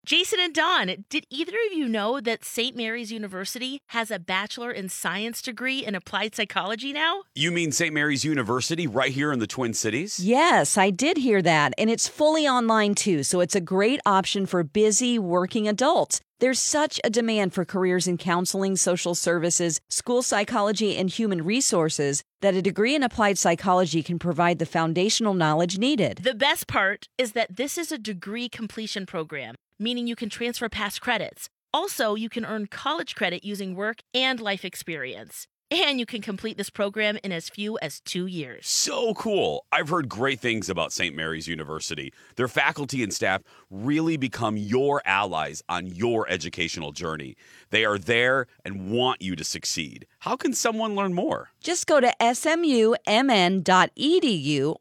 [0.08, 2.78] Jason and Don, did either of you know that St.
[2.78, 7.24] Mary's University has a Bachelor in Science degree in applied psychology now?
[7.36, 7.93] You mean St.
[7.93, 10.17] Mary's University right here in the Twin Cities?
[10.17, 11.74] Yes, I did hear that.
[11.78, 16.22] And it's fully online too, so it's a great option for busy working adults.
[16.39, 22.24] There's such a demand for careers in counseling, social services, school psychology, and human resources
[22.41, 26.20] that a degree in applied psychology can provide the foundational knowledge needed.
[26.24, 30.69] The best part is that this is a degree completion program, meaning you can transfer
[30.69, 31.49] past credits.
[31.73, 35.47] Also, you can earn college credit using work and life experience.
[35.69, 38.67] And you can complete this program in as few as two years.
[38.67, 39.65] So cool.
[39.69, 41.13] I've heard great things about St.
[41.13, 42.13] Mary's University.
[42.37, 47.35] Their faculty and staff really become your allies on your educational journey.
[47.69, 50.07] They are there and want you to succeed.
[50.19, 51.49] How can someone learn more?
[51.61, 53.65] Just go to smumn.edu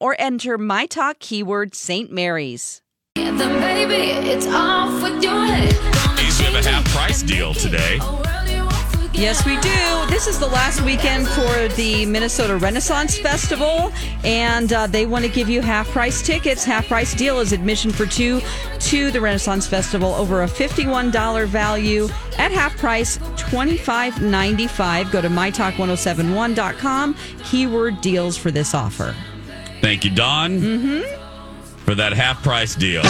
[0.01, 2.13] or enter my talk keyword St.
[2.13, 2.81] Mary's.
[3.45, 5.73] Baby, it's off with your head.
[6.39, 7.99] we have a half price deal today.
[9.13, 10.11] Yes, we do.
[10.11, 13.91] This is the last weekend for the Minnesota Renaissance Festival,
[14.25, 16.65] and uh, they want to give you half price tickets.
[16.65, 18.43] Half price deal is admission for two
[18.81, 25.11] to the Renaissance Festival over a $51 value at half price, $25.95.
[25.11, 29.15] Go to mytalk1071.com, keyword deals for this offer.
[29.81, 31.26] Thank you, Don, mm-hmm.
[31.87, 33.03] For that half price deal.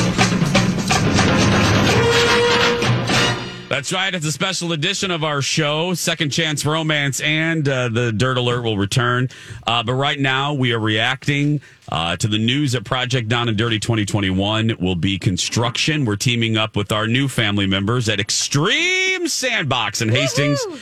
[3.70, 4.14] That's right.
[4.14, 8.62] It's a special edition of our show, Second Chance Romance, and uh, the Dirt Alert
[8.62, 9.28] will return.
[9.66, 11.60] Uh, but right now, we are reacting
[11.90, 16.04] uh, to the news that Project Down and Dirty 2021 will be construction.
[16.04, 20.60] We're teaming up with our new family members at Extreme Sandbox in Hastings.
[20.68, 20.78] Woo-hoo!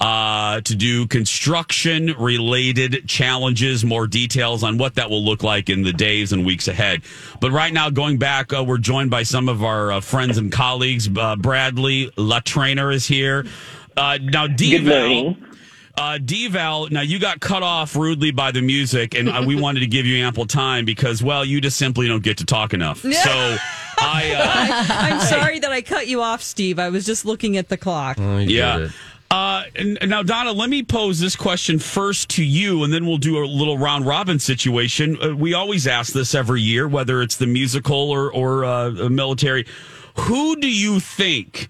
[0.00, 5.82] Uh, to do construction related challenges, more details on what that will look like in
[5.82, 7.02] the days and weeks ahead.
[7.40, 10.52] But right now, going back, uh, we're joined by some of our uh, friends and
[10.52, 11.08] colleagues.
[11.08, 13.44] Uh, Bradley La Traynor is here.
[13.96, 15.36] Uh, now, Deval.
[15.96, 19.80] Uh, Deval, now you got cut off rudely by the music, and uh, we wanted
[19.80, 23.00] to give you ample time because, well, you just simply don't get to talk enough.
[23.00, 23.10] So,
[24.00, 26.78] I, uh, I'm sorry that I cut you off, Steve.
[26.78, 28.16] I was just looking at the clock.
[28.20, 28.90] Oh, yeah.
[29.30, 33.18] Uh, and, now, Donna, let me pose this question first to you, and then we'll
[33.18, 35.18] do a little round robin situation.
[35.22, 39.66] Uh, we always ask this every year, whether it's the musical or or uh, military.
[40.20, 41.68] Who do you think,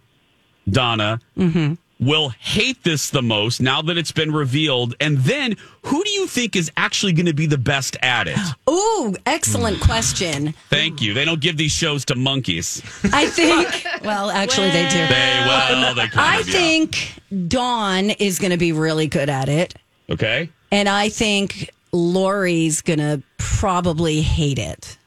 [0.70, 4.94] Donna, mm-hmm will hate this the most now that it's been revealed?
[5.00, 8.38] And then who do you think is actually going to be the best at it?
[8.70, 9.84] Ooh, excellent mm.
[9.84, 10.54] question.
[10.70, 11.14] Thank you.
[11.14, 12.82] They don't give these shows to monkeys.
[13.12, 14.98] I think, well, actually, they do.
[14.98, 16.52] They, well, they kind I of, yeah.
[16.52, 19.74] think Dawn is going to be really good at it.
[20.10, 20.50] Okay.
[20.70, 24.97] And I think Lori's going to probably hate it.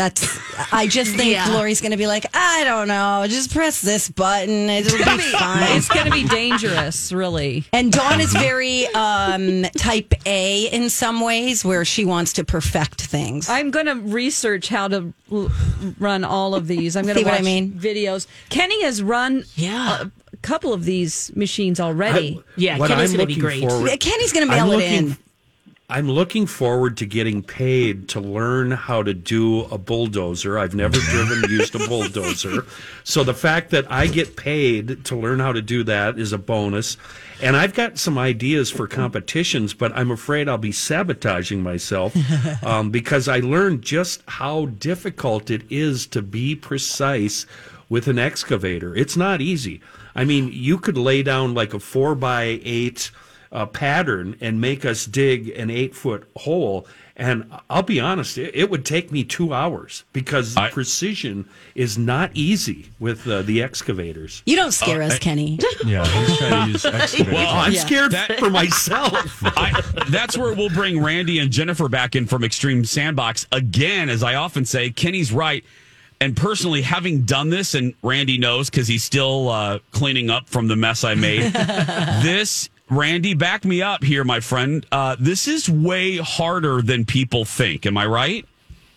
[0.00, 0.38] That's.
[0.72, 1.48] I just think Yeah.
[1.50, 4.70] Lori's going to be like, I don't know, just press this button.
[4.70, 5.76] It'll be fine.
[5.76, 7.64] It's going to be dangerous, really.
[7.74, 13.02] And Dawn is very um, type A in some ways, where she wants to perfect
[13.02, 13.50] things.
[13.50, 15.50] I'm going to research how to l-
[15.98, 16.96] run all of these.
[16.96, 17.72] I'm going See to what I mean?
[17.72, 18.26] videos.
[18.48, 20.04] Kenny has run yeah.
[20.32, 22.42] a couple of these machines already.
[22.58, 25.16] I- what I'm looking forward- Kenny's going to I'm mail it looking- in.
[25.90, 30.56] I'm looking forward to getting paid to learn how to do a bulldozer.
[30.56, 32.64] I've never driven used a bulldozer.
[33.02, 36.38] So the fact that I get paid to learn how to do that is a
[36.38, 36.96] bonus.
[37.42, 42.14] And I've got some ideas for competitions, but I'm afraid I'll be sabotaging myself
[42.64, 47.46] um, because I learned just how difficult it is to be precise
[47.88, 48.94] with an excavator.
[48.94, 49.80] It's not easy.
[50.14, 53.10] I mean, you could lay down like a four by eight
[53.52, 56.86] uh, pattern and make us dig an eight foot hole.
[57.16, 62.30] And I'll be honest, it, it would take me two hours because precision is not
[62.32, 64.42] easy with uh, the excavators.
[64.46, 65.58] You don't scare Uh, us, I- Kenny.
[65.84, 67.32] Yeah, he's trying to use excavator.
[67.32, 67.80] Well, I'm Yeah.
[67.84, 69.42] scared That- for myself.
[69.44, 74.08] I, that's where we'll bring Randy and Jennifer back in from Extreme Sandbox again.
[74.08, 75.62] As I often say, Kenny's right.
[76.22, 80.68] And personally, having done this, and Randy knows because he's still uh, cleaning up from
[80.68, 81.50] the mess I made.
[82.22, 84.84] this, Randy, back me up here, my friend.
[84.90, 87.86] Uh, this is way harder than people think.
[87.86, 88.46] Am I right?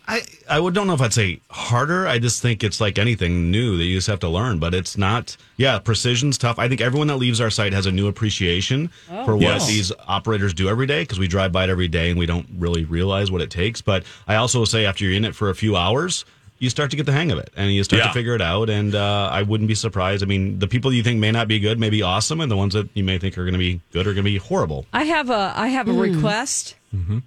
[0.06, 2.06] I, I would don't know if I'd say harder.
[2.08, 4.60] I just think it's like anything new that you just have to learn.
[4.60, 5.38] But it's not.
[5.56, 6.60] Yeah, precision's tough.
[6.60, 9.24] I think everyone that leaves our site has a new appreciation Oh.
[9.26, 9.68] for what Yes.
[9.68, 12.48] these operators do every day because we drive by it every day and we don't
[12.58, 13.82] really realize what it takes.
[13.82, 16.26] But I also say after you're in it for a few hours.
[16.64, 18.08] You start to get the hang of it, and you start Yeah.
[18.08, 18.70] to figure it out.
[18.70, 20.24] And uh, I wouldn't be surprised.
[20.24, 22.56] I mean, the people you think may not be good may be awesome, and the
[22.56, 24.86] ones that you may think are going to be good are going to be horrible.
[24.94, 26.76] I have a I have a request.
[26.96, 27.20] Mm-hmm.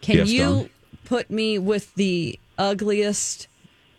[0.00, 0.70] Can Yes, you Dawn.
[1.04, 3.46] put me with the ugliest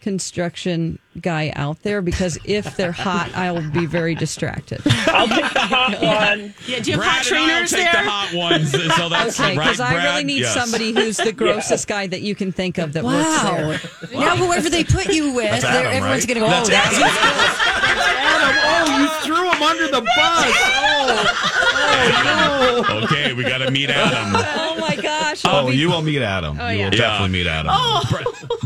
[0.02, 4.82] construction guy out there because if they're hot, I'll be very distracted.
[5.08, 6.54] I'll take the hot one.
[6.68, 8.04] Yeah, do you have Brad hot and I'll trainers take there?
[8.04, 8.72] the hot ones.
[8.72, 10.54] So that's Okay, right, because I really need Yes.
[10.54, 13.68] somebody who's the grossest guy that you can think of that Wow.
[13.68, 14.20] works there.
[14.20, 16.28] Now, whoever they put you with, Adam, everyone's right?
[16.28, 17.60] going to go, oh, That's oh, that's
[18.20, 20.86] Adam, oh, you threw him under the bus.
[21.12, 23.04] Oh, oh no.
[23.04, 24.34] Okay, we got to meet Adam.
[24.36, 25.44] Oh my gosh!
[25.46, 26.58] I'll Oh, be- you will meet Adam.
[26.60, 26.84] Oh, You yeah.
[26.86, 27.74] will definitely meet Adam.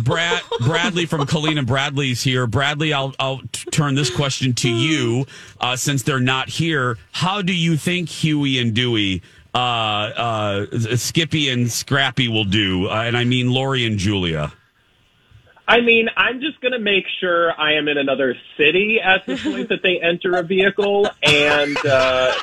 [0.03, 2.45] Brad Bradley from Colleen and Bradley's here.
[2.47, 5.25] Bradley, I'll I'll t- turn this question to you
[5.61, 6.97] uh, since they're not here.
[7.11, 9.21] How do you think Huey and Dewey,
[9.53, 10.65] uh, uh,
[10.97, 12.87] Skippy and Scrappy will do?
[12.89, 14.51] Uh, and I mean Lori and Julia.
[15.67, 19.37] I mean, I'm just going to make sure I am in another city at the
[19.43, 22.33] point that they enter a vehicle, and uh,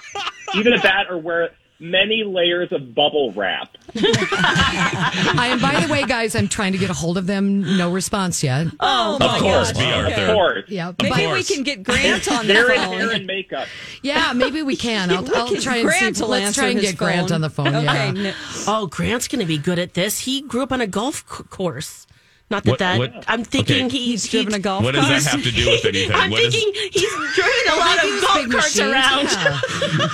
[0.54, 1.50] even at that, or wear
[1.82, 3.74] many layers of bubble wrap.
[3.94, 7.76] I am, by the way, guys, I'm trying to get a hold of them.
[7.78, 8.66] No response yet.
[8.80, 9.82] Oh, Of my course, gosh.
[9.82, 9.90] B.
[9.90, 10.34] Of Arthur.
[10.34, 10.64] course.
[10.68, 13.66] Yeah, Maybe but- we can get Grant on the They're in hair and makeup.
[14.02, 15.10] yeah, maybe we can.
[15.10, 16.24] I'll, I'll try and Grant see.
[16.24, 17.74] Let's try and his get Grant on the phone.
[17.74, 18.12] Okay.
[18.12, 18.34] Yeah.
[18.66, 20.20] Oh, Grant's going to be good at this.
[20.20, 22.06] He grew up on a golf c- course.
[22.50, 22.98] Not that What- that.
[22.98, 23.96] what- I'm thinking okay.
[23.96, 24.94] he's, He's driven a golf cart.
[24.96, 25.22] What does cart.
[25.22, 26.12] that have to do with anything?
[26.12, 29.28] I'm What is- thinking he's driven a lot of golf carts machines, around.
[29.30, 30.08] yeah.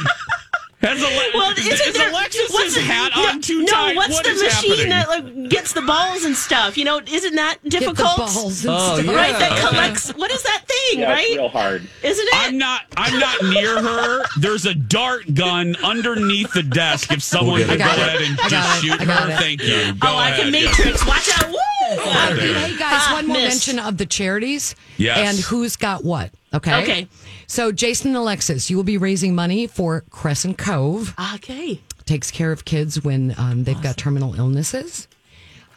[0.82, 3.66] Has, Ale- Well, is, isn't is there, Alexis's what's the- hat no, on too no,
[3.72, 3.96] tight?
[3.96, 4.88] what's What the is machine happening?
[4.90, 6.76] that like gets the balls and stuff?
[6.76, 8.16] You know, isn't that difficult?
[8.18, 9.04] balls and Oh, stuff.
[9.06, 9.12] yeah.
[9.12, 9.60] Right, that Okay.
[9.68, 10.10] collects.
[10.10, 11.00] What is that thing?
[11.00, 11.88] Yeah, right, it's real hard.
[12.02, 12.34] isn't it?
[12.36, 12.82] I'm not.
[12.96, 14.26] I'm not near her.
[14.38, 17.10] There's a dart gun underneath the desk.
[17.10, 19.38] If someone could go I ahead and just shoot her, it.
[19.40, 19.76] thank you.
[19.76, 20.52] Oh, go oh, I can.
[20.52, 21.04] Matrix.
[21.06, 21.48] Watch out!
[21.50, 21.56] Woo!
[21.88, 23.66] Hey guys, Ah, one more missed.
[23.68, 25.18] mention of the charities Yes.
[25.18, 26.32] and who's got what.
[26.52, 26.82] Okay.
[26.82, 27.08] Okay.
[27.46, 31.14] So Jason and Alexis, you will be raising money for Crescent Cove.
[31.36, 31.80] Okay.
[32.04, 35.06] Takes care of kids when um, they've got terminal illnesses.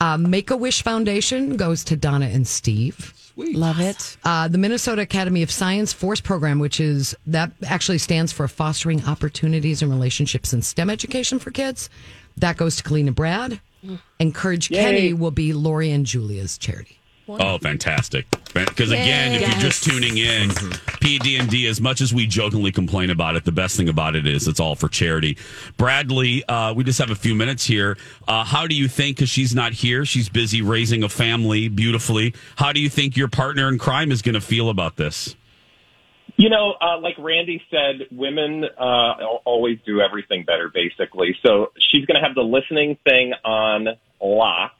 [0.02, 3.14] Uh, Make a Wish Foundation goes to Donna and Steve.
[3.34, 3.56] Sweet.
[3.56, 4.18] Love it.
[4.24, 9.04] Uh, the Minnesota Academy of Science Force Program, which is that actually stands for Fostering
[9.06, 11.90] Opportunities and Relationships in STEM Education for Kids,
[12.38, 13.60] that goes to Colleen and Brad.
[14.20, 14.82] And Courage Yay.
[14.82, 17.00] Kenny will be Lori and Julia's charity.
[17.28, 18.26] Oh, fantastic!
[18.54, 23.36] Because again, if you're just tuning in, PD&D, as much as we jokingly complain about
[23.36, 25.38] it, the best thing about it is it's all for charity.
[25.78, 27.98] Bradley, uh, we just have a few minutes here.
[28.28, 29.18] Uh, how do you think?
[29.18, 32.34] Because she's not here, she's busy raising a family beautifully.
[32.56, 35.36] How do you think your partner in crime is going to feel about this?
[36.40, 41.38] You know, uh, like Randy said, women uh, al- always do everything better, basically.
[41.46, 43.90] So she's going to have the listening thing on
[44.22, 44.72] lock.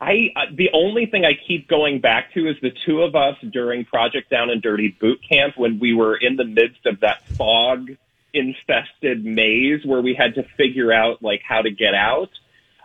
[0.00, 3.36] I uh, the only thing I keep going back to is the two of us
[3.50, 7.28] during Project Down and Dirty boot camp when we were in the midst of that
[7.36, 7.90] fog
[8.32, 12.30] infested maze where we had to figure out like how to get out.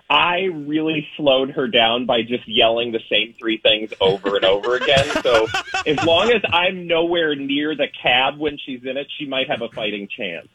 [0.10, 4.76] I really slowed her down by just yelling the same three things over and over
[4.76, 5.06] again.
[5.22, 5.48] So
[5.86, 9.62] as long as I'm nowhere near the cab when she's in it, she might have
[9.62, 10.48] a fighting chance.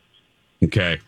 [0.62, 0.98] Okay.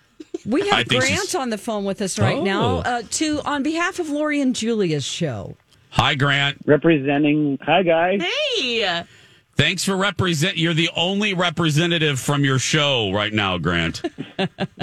[0.45, 2.45] We have think Grant on the phone with us right Oh.
[2.45, 5.57] now uh, to on behalf of Lori and Julia's show.
[5.91, 6.59] Hi, Grant.
[6.67, 7.59] Representing.
[7.63, 8.23] Hi, guys.
[8.23, 9.03] Hey.
[9.57, 10.59] Thanks for represent.
[10.59, 14.03] You're the only representative from your show right now, Grant.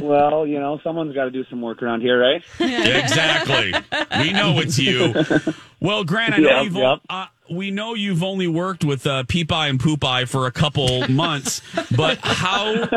[0.01, 2.43] Well, you know, someone's got to do some work around here, right?
[2.59, 3.71] exactly.
[4.19, 5.13] We know it's you.
[5.79, 6.99] Well, Grant, I know Yep, you've yep.
[7.09, 10.51] uh, we know you've only worked with uh, Peep Eye and Poop Eye for a
[10.51, 11.61] couple months,
[11.95, 12.89] but how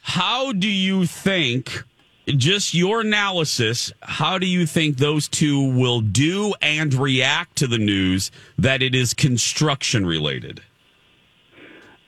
[0.00, 1.84] how do you think?
[2.26, 3.90] Just your analysis.
[4.02, 8.94] How do you think those two will do and react to the news that it
[8.94, 10.62] is construction related?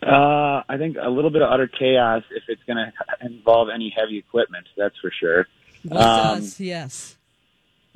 [0.02, 2.92] Uh, I think a little bit of utter chaos if it's going to
[3.26, 4.66] involve any heavy equipment.
[4.76, 5.46] That's for sure.
[5.84, 7.16] It Um, does, yes.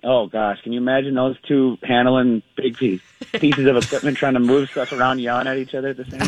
[0.06, 3.00] Oh gosh, can you imagine those two handling big piece,
[3.32, 6.20] pieces of equipment, trying to move stuff around, yelling at each other at the same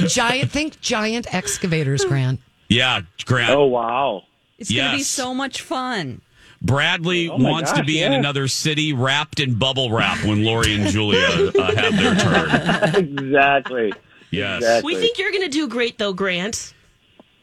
[0.00, 0.08] time?
[0.08, 2.40] giant, think giant excavators, Grant.
[2.70, 3.50] Yeah, Grant.
[3.50, 4.22] Oh wow,
[4.58, 6.22] It's going to be so much fun.
[6.64, 10.44] Bradley Oh, my wants to gosh, be in another city wrapped in bubble wrap when
[10.44, 12.94] Lori and Julia uh, have their turn.
[13.18, 13.92] exactly.
[14.30, 14.58] Yes.
[14.62, 14.94] Exactly.
[14.94, 16.72] We think you're going to do great, though, Grant.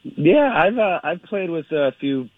[0.03, 2.29] Yeah, I've uh, I've played with a few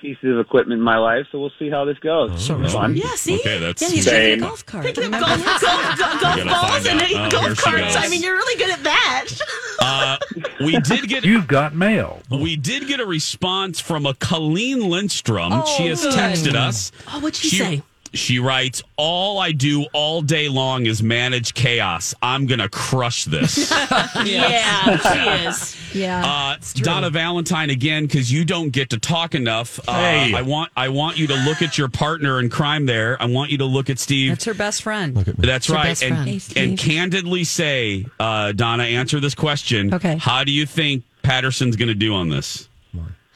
[0.00, 2.42] pieces of equipment in my life, so we'll see how this goes.
[2.44, 2.96] Sure, It's fun.
[2.96, 3.38] Yeah, see?
[3.40, 4.38] Okay, that's Yeah, he's Same.
[4.38, 4.84] driving a golf cart.
[4.86, 5.60] Picking up golf, golf,
[5.98, 7.00] golf, golf balls and.
[7.02, 7.96] Oh, golf carts.
[7.96, 9.26] I mean, you're really good at that.
[9.80, 10.18] Uh,
[10.60, 12.20] we did get You've got mail.
[12.30, 15.52] we did get a response from a Colleen Lindstrom.
[15.52, 16.12] Oh, she has good.
[16.14, 16.90] texted us.
[17.06, 17.82] Oh, what'd she, She- say?
[18.14, 22.14] She writes, All I do all day long is manage chaos.
[22.22, 23.72] I'm going to crush this.
[24.24, 25.76] Yeah, she is.
[25.94, 26.24] Yeah.
[26.24, 29.78] Uh, Donna Valentine again, because you don't get to talk enough.
[29.88, 30.34] Uh, Hey.
[30.34, 32.86] I want I want you to look at your partner in crime.
[32.86, 34.32] There, I want you to look at Steve.
[34.32, 35.16] That's her best friend.
[35.16, 36.14] That's her right, best and.
[36.28, 39.94] Hey, and candidly say, uh, Donna, answer this question.
[39.94, 40.16] Okay.
[40.16, 42.67] how do you think Patterson's going to do on this?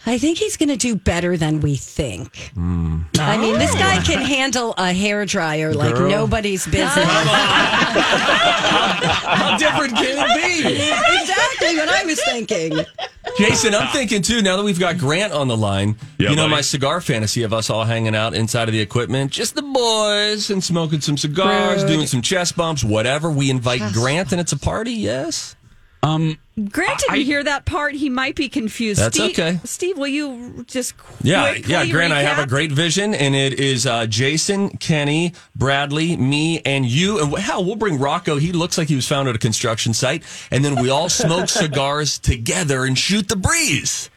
[0.04, 2.50] I think he's going to do better than we think.
[2.54, 3.02] Hmm.
[3.18, 4.02] I mean, this guy oh.
[4.04, 6.10] can handle a hair dryer like Girl.
[6.10, 7.06] nobody's business.
[8.24, 10.68] How different can it be?
[11.20, 12.84] exactly what I was thinking.
[13.38, 16.42] Jason, I'm thinking too, now that we've got Grant on the line, Yeah, you know,
[16.42, 16.54] buddy.
[16.56, 20.50] my cigar fantasy of us all hanging out inside of the equipment, just the boys
[20.50, 21.88] and smoking some cigars, Rude.
[21.92, 23.30] doing some chest bumps, whatever.
[23.30, 25.54] We invite Grant and it's a party, yes?
[26.04, 26.36] Um,
[26.68, 27.94] Grant didn't hear that part.
[27.94, 29.00] He might be confused.
[29.00, 29.60] That's Steve, okay.
[29.64, 33.60] Steve, will you just Yeah, quickly yeah, Grant, I have a great vision, and it
[33.60, 37.20] is uh, Jason, Kenny, Bradley, me, and you.
[37.22, 38.36] And hell, we'll bring Rocco.
[38.36, 40.24] He looks like he was found at a construction site.
[40.50, 44.10] And then we all smoke cigars together and shoot the breeze.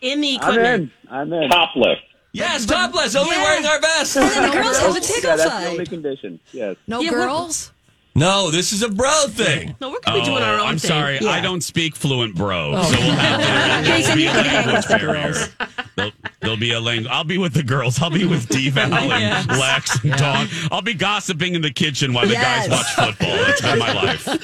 [0.00, 0.92] In the I'm equipment.
[1.04, 1.14] in.
[1.14, 1.50] I'm in.
[1.50, 1.98] Topless.
[2.32, 4.16] Yes, topless, only wearing our best.
[4.16, 5.66] And then the girls have a tickle Yeah, that's the fight.
[5.68, 6.40] only condition.
[6.52, 6.76] Yes.
[6.86, 7.72] No Yeah, what- girls?
[8.16, 9.76] No, this is a bro thing.
[9.80, 10.88] No, we're gonna be doing our oh, own Oh, I'm thing.
[10.88, 12.82] sorry, I don't speak fluent bro, oh.
[12.84, 15.22] so we'll have there, there'll Jason, be you a can hang language with the barrier.
[15.32, 15.48] girls.
[15.96, 17.10] There'll, there'll be a language.
[17.12, 18.00] I'll be with the girls.
[18.00, 20.48] I'll be with D-Val and Lex and Dawn.
[20.70, 22.68] I'll be gossiping in the kitchen while the Yes.
[22.68, 23.36] guys watch football.
[23.36, 24.26] That's been my life.
[24.26, 24.38] Well,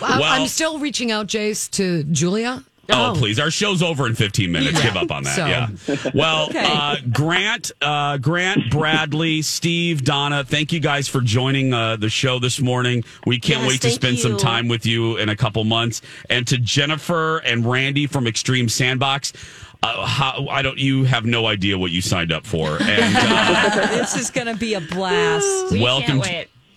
[0.20, 2.64] Well- I'm still reaching out, Jace, to Julia.
[2.90, 3.38] Oh, please.
[3.38, 4.80] Our show's over in 15 minutes.
[4.82, 5.36] Give up on that.
[5.36, 6.10] So- Yeah.
[6.14, 12.08] Well, uh, Grant, uh, Grant, Bradley, Steve, Donna, thank you guys for joining uh, the
[12.08, 13.04] show this morning.
[13.26, 16.00] We can't Yes, wait to thank spend some time with you in a couple months.
[16.30, 19.32] And to Jennifer and Randy from Extreme Sandbox.
[19.80, 20.76] Uh, how, I don't.
[20.76, 24.56] You have no idea what you signed up for, and uh, this is going to
[24.56, 25.46] be a blast.
[25.78, 26.20] welcome.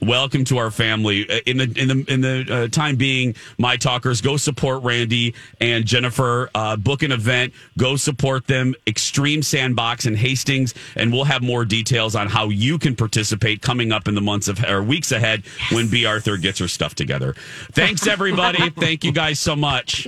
[0.01, 0.09] Can't to- wait.
[0.21, 1.29] Welcome to our family.
[1.29, 5.33] Uh, In the in the in the uh, time being, my talkers go support Randy
[5.59, 6.49] and Jennifer.
[6.55, 7.53] Uh, book an event.
[7.77, 8.75] Go support them.
[8.87, 13.91] Extreme Sandbox in Hastings, and we'll have more details on how you can participate coming
[13.91, 17.33] up in the months of or weeks ahead when B Arthur gets her stuff together.
[17.71, 18.69] Thanks everybody.
[18.77, 20.07] Thank you guys so much.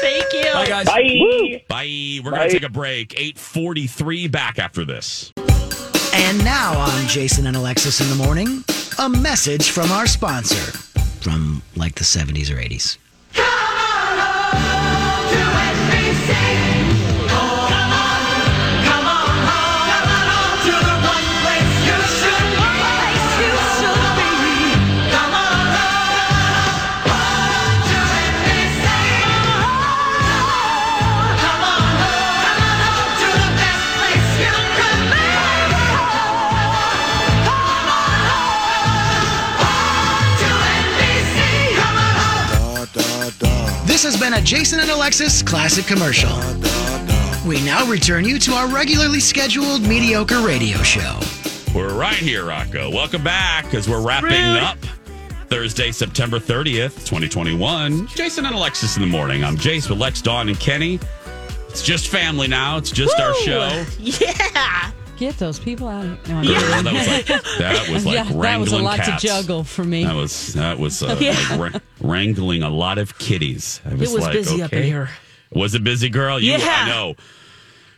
[0.00, 0.44] Thank you.
[0.52, 0.86] Bye, guys.
[0.86, 1.64] Bye.
[1.68, 2.20] Bye.
[2.24, 3.14] We're gonna take a break.
[3.18, 4.28] Eight forty three.
[4.28, 5.32] Back after this.
[6.12, 8.64] And now on Jason and Alexis in the morning,
[9.00, 10.78] a message from our sponsor
[11.22, 12.98] from like the 70s or 80s.
[44.00, 46.34] This has been a Jason and Alexis classic commercial.
[47.46, 51.20] We now return you to our regularly scheduled mediocre radio show.
[51.74, 52.88] We're right here, Rocco.
[52.88, 54.78] Welcome back as we're wrapping up
[55.50, 58.06] Thursday, September 30th, 2021.
[58.06, 59.44] Jason and Alexis in the morning.
[59.44, 60.98] I'm Jace with Lex, Dawn, and Kenny.
[61.68, 62.78] It's just family now.
[62.78, 63.84] It's just our show.
[63.98, 64.92] Yeah.
[65.20, 66.04] Get those people out.
[66.06, 66.34] of here.
[66.34, 66.84] No, I'm Girl, kidding.
[66.84, 67.26] that was like
[67.58, 69.20] that was like yeah, wrangling that was a lot cats.
[69.22, 70.04] to juggle for me.
[70.04, 71.36] That was that was uh, Yeah.
[71.56, 73.80] like ra- wrangling a lot of kitties.
[73.84, 75.10] I It was like, busy up here.
[75.52, 76.40] Was it busy, girl?
[76.40, 76.58] You, Yeah.
[76.84, 77.14] I know.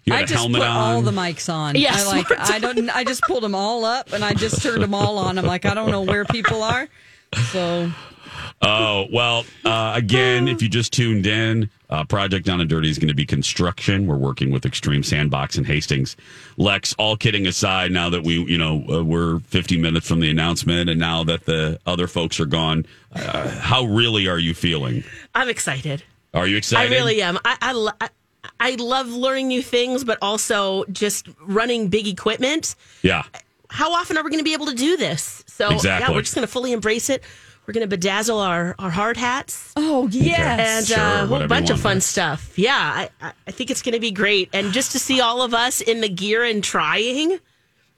[0.04, 0.76] You had I a just helmet put on.
[0.96, 1.76] all the mics on.
[1.76, 2.26] Yeah, I like.
[2.36, 2.90] I don't.
[2.90, 5.38] I just pulled them all up and I just turned them all on.
[5.38, 6.88] I'm like, I don't know where people are.
[7.52, 7.88] So
[8.60, 12.98] Oh, well, uh, again, if you just tuned in, uh, Project Down and Dirty is
[12.98, 14.06] going to be construction.
[14.06, 16.16] We're working with Extreme Sandbox in Hastings.
[16.56, 20.30] Lex, all kidding aside, now that we, you know, uh, we're 50 minutes from the
[20.30, 25.04] announcement and now that the other folks are gone, uh, how really are you feeling?
[25.34, 26.02] I'm excited.
[26.32, 26.90] Are you excited?
[26.92, 27.38] I really am.
[27.44, 28.08] I, I, lo- I,
[28.58, 32.74] I love learning new things, but also just running big equipment.
[33.02, 33.24] Yeah.
[33.68, 35.44] How often are we going to be able to do this?
[35.46, 36.14] So yeah, Exactly.
[36.14, 37.22] we're just going to fully embrace it.
[37.66, 39.72] We're going to bedazzle our, our hard hats.
[39.76, 40.38] Oh yes.
[40.78, 42.06] and Sure, uh, a whole bunch of fun Lex.
[42.06, 42.58] stuff.
[42.58, 44.50] Yeah, I, I, I think it's going to be great.
[44.52, 47.38] And just to see all of us in the gear and trying,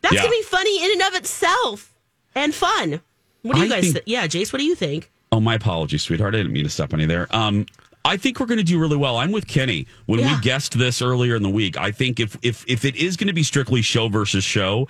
[0.02, 0.20] that's Yeah.
[0.20, 1.94] going to be funny in and of itself
[2.34, 3.00] and fun.
[3.42, 4.04] What do you I guys think- think?
[4.06, 5.10] Yeah, Jace, what do you think?
[5.32, 6.34] Oh, my apologies, sweetheart.
[6.34, 7.26] I didn't mean to step on you there.
[7.34, 7.66] Um,
[8.04, 9.16] I think we're going to do really well.
[9.16, 9.86] I'm with Kenny.
[10.06, 10.36] When Yeah.
[10.36, 13.28] we guessed this earlier in the week, I think if if if it is going
[13.28, 14.86] to be strictly show versus show,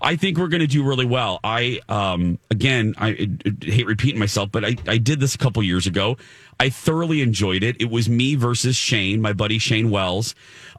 [0.00, 1.40] I think we're going to do really well.
[1.44, 5.62] I um again, I, I hate repeating myself, but I I did this a couple
[5.62, 6.16] years ago.
[6.60, 7.76] I thoroughly enjoyed it.
[7.80, 10.34] It was me versus Shane, my buddy Shane Wells.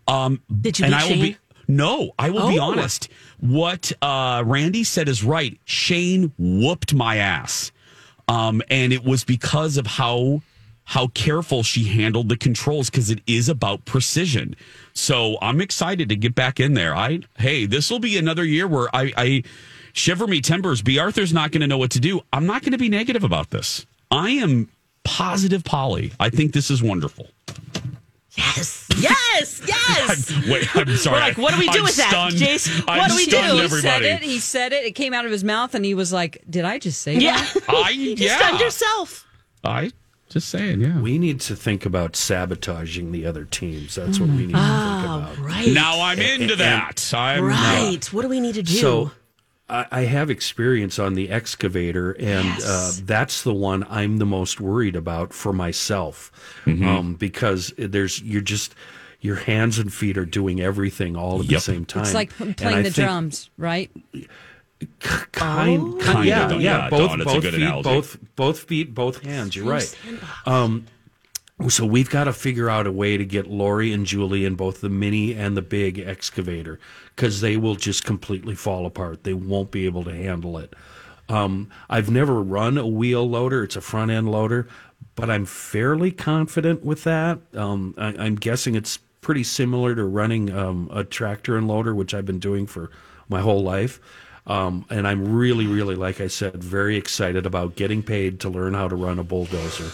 [0.08, 1.22] Um, Did you and I will Shane?
[1.22, 1.38] be
[1.68, 2.64] No, I will be Oh.
[2.72, 3.10] honest.
[3.40, 5.60] What uh, Randy said is right.
[5.66, 7.72] Shane whooped my ass,
[8.28, 10.42] um, and it was because of how
[10.92, 14.56] how careful she handled the controls because it is about precision.
[14.94, 16.96] So I'm excited to get back in there.
[16.96, 19.44] I hey, this will be another year where I, I
[19.94, 20.82] shiver me timbers.
[20.82, 20.98] B.
[20.98, 22.22] Arthur's not going to know what to do.
[22.32, 23.86] I'm not going to be negative about this.
[24.12, 24.70] I am
[25.04, 26.14] positive, Polly.
[26.20, 27.28] I think this is wonderful.
[28.38, 30.32] Yes, yes, yes.
[30.48, 31.16] Wait, I'm sorry.
[31.16, 32.36] We're like, what do we do I'm with that, stunned.
[32.36, 32.84] Jace?
[32.88, 33.32] I'm What do we do?
[33.32, 33.82] stunned, He He Everybody.
[33.82, 34.22] said it.
[34.22, 34.86] He said it.
[34.86, 37.38] It came out of his mouth, and he was like, "Did I just say Yeah.
[37.42, 38.38] that?" I You yeah.
[38.38, 39.26] stunned yourself.
[39.64, 39.92] I
[40.30, 41.00] just saying, yeah.
[41.00, 43.96] We need to think about sabotaging the other teams.
[43.96, 45.46] That's what we need to Ah, think about.
[45.50, 45.72] right.
[45.72, 47.14] Now I'm into And- that.
[47.14, 48.04] I'm right.
[48.14, 48.74] What do we need to do?
[48.74, 49.12] So
[49.70, 54.60] I, I have experience on the excavator, and uh, that's the one I'm the most
[54.62, 56.32] worried about for myself,
[56.66, 56.88] Mm-hmm.
[56.88, 58.76] um, because there's you're just
[59.20, 61.62] your hands and feet are doing everything all at the Yep.
[61.62, 62.04] same time.
[62.04, 63.90] It's like And playing the think drums, right?
[65.00, 65.92] Kind, Oh.
[66.00, 66.84] kind Kinda, yeah, though, yeah.
[66.84, 67.90] yeah, both, Dawn, both feet, analogy.
[67.90, 69.56] both, both feet, both hands.
[69.56, 69.96] You're right.
[70.46, 70.86] Um,
[71.70, 74.82] so we've got to figure out a way to get Lori and Julie in both
[74.82, 76.80] the mini and the big excavator
[77.16, 79.24] because they will just completely fall apart.
[79.24, 80.74] They won't be able to handle it.
[81.30, 84.68] Um, I've never run a wheel loader; it's a front end loader,
[85.16, 87.40] but I'm fairly confident with that.
[87.56, 92.14] Um, I, I'm guessing it's pretty similar to running um, a tractor and loader, which
[92.14, 92.92] I've been doing for
[93.28, 94.00] my whole life.
[94.48, 98.74] Um, and I'm really, really, like I said, very excited about getting paid to learn
[98.74, 99.92] how to run a bulldozer.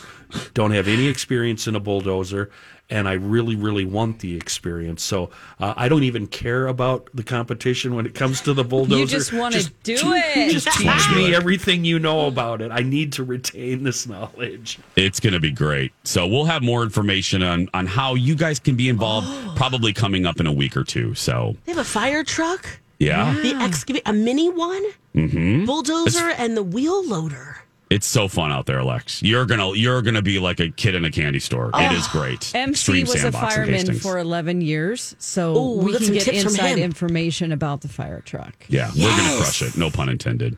[0.53, 2.49] Don't have any experience in a bulldozer,
[2.89, 5.03] and I really, really want the experience.
[5.03, 5.29] So
[5.59, 8.99] uh, I don't even care about the competition when it comes to the bulldozer.
[9.01, 10.51] You just wanna do te- it.
[10.51, 12.71] Just teach me everything you know about it.
[12.71, 14.79] I need to retain this knowledge.
[14.95, 15.91] It's going to be great.
[16.03, 19.27] So we'll have more information on on how you guys can be involved.
[19.55, 21.13] Probably coming up in a week or two.
[21.13, 22.67] So They have a fire truck,
[22.99, 24.83] yeah, the excavate, a mini one,
[25.13, 27.57] hmm bulldozer, and the wheel loader.
[27.89, 29.21] it's so fun out there, Lex.
[29.21, 31.69] You're gonna you're gonna be like a kid in a candy store.
[31.73, 32.53] it is great.
[32.55, 36.77] MC Extreme was a fireman for 11 years, so Ooh, we got can get inside
[36.79, 38.53] information about the fire truck.
[38.69, 39.77] Yeah, we're gonna crush it.
[39.77, 40.57] No pun intended.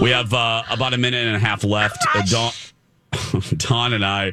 [0.00, 1.98] we have uh, about a minute and a half left.
[2.14, 2.52] Uh, Dawn,
[3.56, 4.32] Dawn and I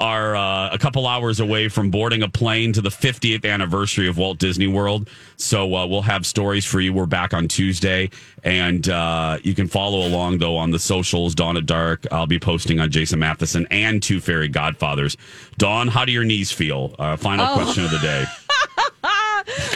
[0.00, 4.16] are uh, a couple hours away from boarding a plane to the 50th anniversary of
[4.16, 5.08] Walt Disney World.
[5.36, 6.92] So uh, we'll have stories for you.
[6.92, 8.10] We're back on Tuesday,
[8.42, 11.34] and uh, you can follow along though on the socials.
[11.34, 12.06] Dawn at Dark.
[12.10, 15.16] I'll be posting on Jason Matheson and Two Fairy Godfathers.
[15.58, 16.94] Dawn, how do your knees feel?
[16.98, 17.54] Uh, final Oh.
[17.54, 18.24] question of the day.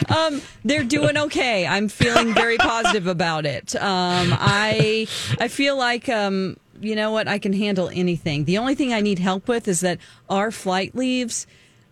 [0.15, 1.67] um, they're doing okay.
[1.67, 3.75] I'm feeling very positive about it.
[3.77, 5.07] Um, I
[5.41, 8.45] I feel like um, you know what I can handle anything.
[8.45, 9.99] The only thing I need help with is that
[10.29, 11.47] our flight leaves.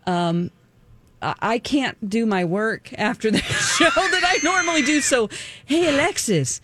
[0.07, 0.51] Um,
[1.21, 3.39] I I can't do my work after the
[3.79, 5.01] show that I normally do.
[5.01, 5.31] So,
[5.67, 6.61] hey Alexis,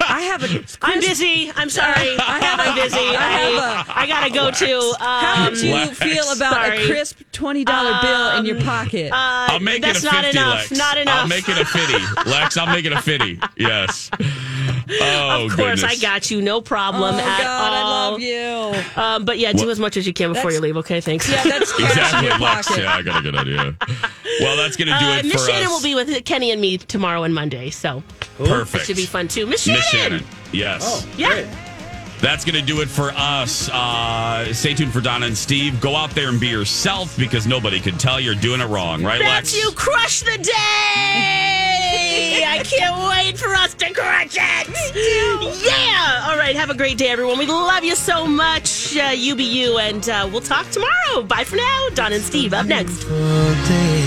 [0.00, 0.62] I have a.
[0.82, 1.50] I'm busy.
[1.56, 1.94] I'm sorry.
[2.18, 2.98] I have I'm busy.
[2.98, 4.78] I I, have a- I gotta go to.
[4.78, 5.96] Um, How would you Lex.
[5.98, 6.82] feel about Sorry.
[6.82, 9.10] a crisp twenty dollar bill in your pocket?
[9.12, 10.26] Uh, I'll make that's it a fifty.
[10.26, 10.70] not enough.
[10.70, 10.78] Lex.
[10.78, 11.18] Not enough.
[11.20, 12.28] I'll make it a 50.
[12.30, 13.40] Lex, I'll make it a 50.
[13.56, 14.10] Yes.
[15.00, 15.84] Oh, of course, goodness.
[15.84, 16.42] I got you.
[16.42, 19.02] No problem oh at God, I love you.
[19.02, 20.76] Um, but yeah, do What- as much as you can before That's- you leave.
[20.78, 21.28] Okay, thanks.
[21.30, 22.78] Yeah, that's cash in Exactly, your Lex.
[22.78, 23.76] Yeah, I got a good idea.
[24.40, 25.72] Well, that's going to do Uh, it Miss for Shannon us.
[25.72, 28.02] will be with Kenny and me tomorrow and Monday, so
[28.38, 28.82] Perfect.
[28.84, 29.46] it should be fun too.
[29.46, 29.78] Miss Shannon.
[29.80, 30.24] Miss Shannon.
[30.52, 31.06] Yes.
[31.16, 31.46] Yeah.
[32.22, 33.68] That's going to do it for us.
[33.68, 35.80] Uh, stay tuned for Donna and Steve.
[35.80, 39.20] Go out there and be yourself because nobody can tell you're doing it wrong, right,
[39.20, 39.64] That's Lex?
[39.64, 40.52] you crush the day.
[42.46, 45.64] I can't wait for us to crush it.
[45.64, 46.28] Yeah.
[46.30, 46.54] All right.
[46.54, 47.38] Have a great day, everyone.
[47.38, 48.96] We love you so much.
[48.96, 51.22] Uh, you be you, and uh, we'll talk tomorrow.
[51.24, 51.88] Bye for now.
[51.94, 53.00] Don and Steve up next.
[53.02, 54.01] day